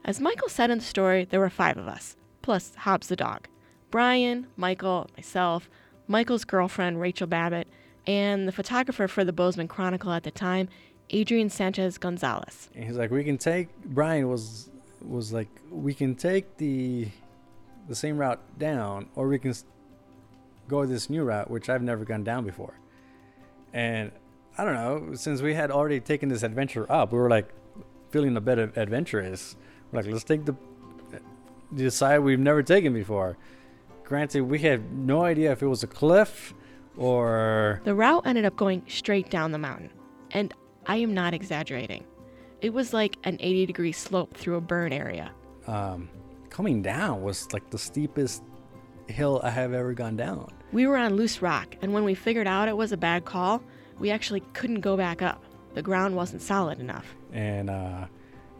As 0.03 0.19
Michael 0.19 0.49
said 0.49 0.69
in 0.69 0.79
the 0.79 0.83
story, 0.83 1.25
there 1.25 1.39
were 1.39 1.49
five 1.49 1.77
of 1.77 1.87
us, 1.87 2.15
plus 2.41 2.75
Hobbs 2.75 3.07
the 3.07 3.15
dog. 3.15 3.47
Brian, 3.91 4.47
Michael, 4.57 5.07
myself, 5.15 5.69
Michael's 6.07 6.45
girlfriend, 6.45 6.99
Rachel 6.99 7.27
Babbitt, 7.27 7.67
and 8.07 8.47
the 8.47 8.51
photographer 8.51 9.07
for 9.07 9.23
the 9.23 9.33
Bozeman 9.33 9.67
Chronicle 9.67 10.11
at 10.11 10.23
the 10.23 10.31
time, 10.31 10.69
Adrian 11.09 11.49
Sanchez 11.49 11.97
Gonzalez. 11.97 12.69
And 12.75 12.85
he's 12.85 12.97
like, 12.97 13.11
we 13.11 13.23
can 13.23 13.37
take 13.37 13.69
Brian 13.85 14.29
was 14.29 14.69
was 15.01 15.33
like, 15.33 15.49
we 15.69 15.93
can 15.93 16.15
take 16.15 16.57
the 16.57 17.09
the 17.87 17.95
same 17.95 18.17
route 18.17 18.39
down, 18.57 19.09
or 19.15 19.27
we 19.27 19.37
can 19.37 19.53
go 20.67 20.85
this 20.85 21.09
new 21.09 21.23
route, 21.23 21.49
which 21.49 21.69
I've 21.69 21.81
never 21.81 22.05
gone 22.05 22.23
down 22.23 22.45
before. 22.45 22.73
And 23.73 24.11
I 24.57 24.63
don't 24.63 24.75
know, 24.75 25.15
since 25.15 25.41
we 25.41 25.53
had 25.53 25.71
already 25.71 25.99
taken 25.99 26.29
this 26.29 26.43
adventure 26.43 26.89
up, 26.91 27.11
we 27.11 27.17
were 27.17 27.29
like 27.29 27.49
feeling 28.11 28.37
a 28.37 28.41
bit 28.41 28.59
adventurous. 28.77 29.55
We're 29.91 30.01
like, 30.01 30.11
let's 30.11 30.23
take 30.23 30.45
the 30.45 30.55
the 31.71 31.89
side 31.89 32.19
we've 32.19 32.39
never 32.39 32.61
taken 32.63 32.93
before. 32.93 33.37
Granted, 34.03 34.43
we 34.43 34.59
had 34.59 34.93
no 34.93 35.23
idea 35.23 35.51
if 35.51 35.63
it 35.63 35.67
was 35.67 35.83
a 35.83 35.87
cliff 35.87 36.53
or. 36.97 37.81
The 37.83 37.95
route 37.95 38.25
ended 38.25 38.45
up 38.45 38.55
going 38.55 38.83
straight 38.87 39.29
down 39.29 39.51
the 39.51 39.57
mountain. 39.57 39.89
And 40.31 40.53
I 40.85 40.97
am 40.97 41.13
not 41.13 41.33
exaggerating. 41.33 42.05
It 42.61 42.73
was 42.73 42.93
like 42.93 43.17
an 43.23 43.37
80 43.39 43.65
degree 43.65 43.91
slope 43.91 44.35
through 44.35 44.55
a 44.55 44.61
burn 44.61 44.93
area. 44.93 45.31
Um, 45.67 46.09
coming 46.49 46.81
down 46.81 47.21
was 47.21 47.51
like 47.53 47.69
the 47.69 47.77
steepest 47.77 48.43
hill 49.07 49.41
I 49.43 49.49
have 49.49 49.73
ever 49.73 49.93
gone 49.93 50.15
down. 50.15 50.51
We 50.71 50.87
were 50.87 50.97
on 50.97 51.15
loose 51.15 51.41
rock, 51.41 51.75
and 51.81 51.93
when 51.93 52.03
we 52.03 52.15
figured 52.15 52.47
out 52.47 52.67
it 52.67 52.75
was 52.75 52.91
a 52.91 52.97
bad 52.97 53.25
call, 53.25 53.61
we 53.99 54.09
actually 54.09 54.41
couldn't 54.53 54.81
go 54.81 54.97
back 54.97 55.21
up. 55.21 55.43
The 55.73 55.81
ground 55.81 56.15
wasn't 56.15 56.41
solid 56.41 56.79
enough. 56.79 57.05
And 57.31 57.69
uh, 57.69 58.05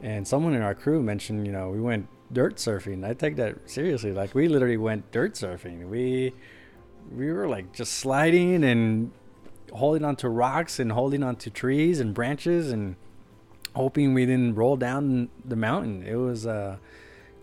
and 0.02 0.28
someone 0.28 0.54
in 0.54 0.62
our 0.62 0.76
crew 0.76 1.02
mentioned, 1.02 1.46
you 1.46 1.54
know, 1.54 1.70
we 1.70 1.80
went 1.80 2.08
dirt 2.32 2.58
surfing. 2.58 3.06
I 3.08 3.14
take 3.14 3.36
that 3.38 3.70
seriously. 3.70 4.12
Like 4.12 4.36
we 4.36 4.48
literally 4.48 4.78
went 4.78 5.12
dirt 5.12 5.34
surfing. 5.34 5.88
We 5.88 6.34
we 7.12 7.32
were 7.32 7.48
like 7.48 7.74
just 7.74 7.94
sliding 7.94 8.64
and 8.64 9.12
holding 9.72 10.06
onto 10.06 10.28
rocks 10.28 10.80
and 10.80 10.92
holding 10.92 11.24
onto 11.24 11.50
trees 11.50 12.00
and 12.00 12.14
branches 12.14 12.72
and 12.72 12.96
hoping 13.76 14.14
we 14.14 14.26
didn't 14.26 14.56
roll 14.56 14.78
down 14.78 15.30
the 15.44 15.56
mountain. 15.56 16.04
It 16.04 16.16
was 16.16 16.46
uh, 16.46 16.78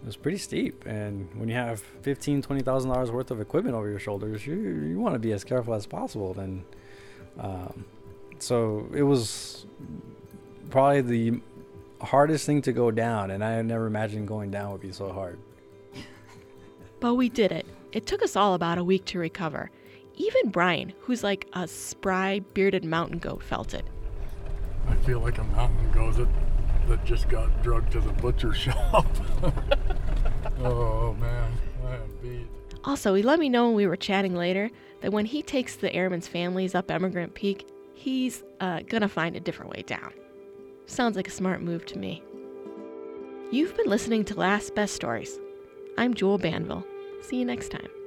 it 0.02 0.06
was 0.06 0.16
pretty 0.16 0.38
steep, 0.38 0.86
and 0.86 1.28
when 1.34 1.48
you 1.48 1.54
have 1.54 1.80
fifteen, 1.80 2.40
twenty 2.40 2.62
thousand 2.62 2.90
dollars 2.90 3.10
worth 3.10 3.30
of 3.30 3.40
equipment 3.40 3.74
over 3.74 3.88
your 3.88 3.98
shoulders, 3.98 4.46
you 4.46 4.54
you 4.54 4.98
want 4.98 5.14
to 5.14 5.18
be 5.18 5.32
as 5.32 5.44
careful 5.44 5.74
as 5.74 5.86
possible. 5.86 6.38
And 6.38 6.64
um, 7.38 7.84
so 8.38 8.88
it 8.94 9.02
was 9.02 9.66
probably 10.70 11.00
the 11.02 11.40
hardest 12.00 12.46
thing 12.46 12.62
to 12.62 12.72
go 12.72 12.90
down, 12.90 13.30
and 13.30 13.44
I 13.44 13.60
never 13.62 13.86
imagined 13.86 14.28
going 14.28 14.50
down 14.50 14.72
would 14.72 14.80
be 14.80 14.92
so 14.92 15.12
hard. 15.12 15.38
But 17.00 17.14
we 17.14 17.28
did 17.28 17.52
it. 17.52 17.66
It 17.92 18.06
took 18.06 18.22
us 18.22 18.36
all 18.36 18.54
about 18.54 18.78
a 18.78 18.84
week 18.84 19.04
to 19.06 19.18
recover. 19.18 19.70
Even 20.16 20.50
Brian, 20.50 20.92
who's 21.00 21.24
like 21.24 21.48
a 21.54 21.66
spry, 21.66 22.40
bearded 22.54 22.84
mountain 22.84 23.18
goat, 23.18 23.42
felt 23.42 23.74
it. 23.74 23.84
I 24.88 24.94
feel 24.96 25.20
like 25.20 25.38
a 25.38 25.44
mountain 25.44 25.90
goat 25.92 26.16
that, 26.16 26.28
that 26.88 27.04
just 27.04 27.28
got 27.28 27.62
drugged 27.62 27.92
to 27.92 28.00
the 28.00 28.12
butcher 28.12 28.54
shop. 28.54 29.06
oh 30.60 31.14
man, 31.14 31.52
I 31.86 31.94
am 31.94 32.16
beat. 32.22 32.46
Also, 32.84 33.14
he 33.14 33.22
let 33.22 33.38
me 33.38 33.48
know 33.48 33.66
when 33.66 33.74
we 33.74 33.86
were 33.86 33.96
chatting 33.96 34.34
later 34.34 34.70
that 35.00 35.12
when 35.12 35.26
he 35.26 35.42
takes 35.42 35.76
the 35.76 35.92
airmen's 35.92 36.28
families 36.28 36.74
up 36.74 36.90
Emigrant 36.90 37.34
Peak, 37.34 37.66
he's 37.94 38.44
uh, 38.60 38.80
gonna 38.88 39.08
find 39.08 39.36
a 39.36 39.40
different 39.40 39.72
way 39.72 39.82
down. 39.82 40.12
Sounds 40.86 41.16
like 41.16 41.28
a 41.28 41.32
smart 41.32 41.60
move 41.60 41.86
to 41.86 41.98
me. 41.98 42.22
You've 43.50 43.76
been 43.76 43.86
listening 43.88 44.24
to 44.26 44.34
Last 44.38 44.74
Best 44.74 44.94
Stories. 44.94 45.38
I'm 45.98 46.14
Jule 46.14 46.38
Banville. 46.38 46.84
See 47.20 47.36
you 47.36 47.44
next 47.44 47.68
time. 47.70 47.99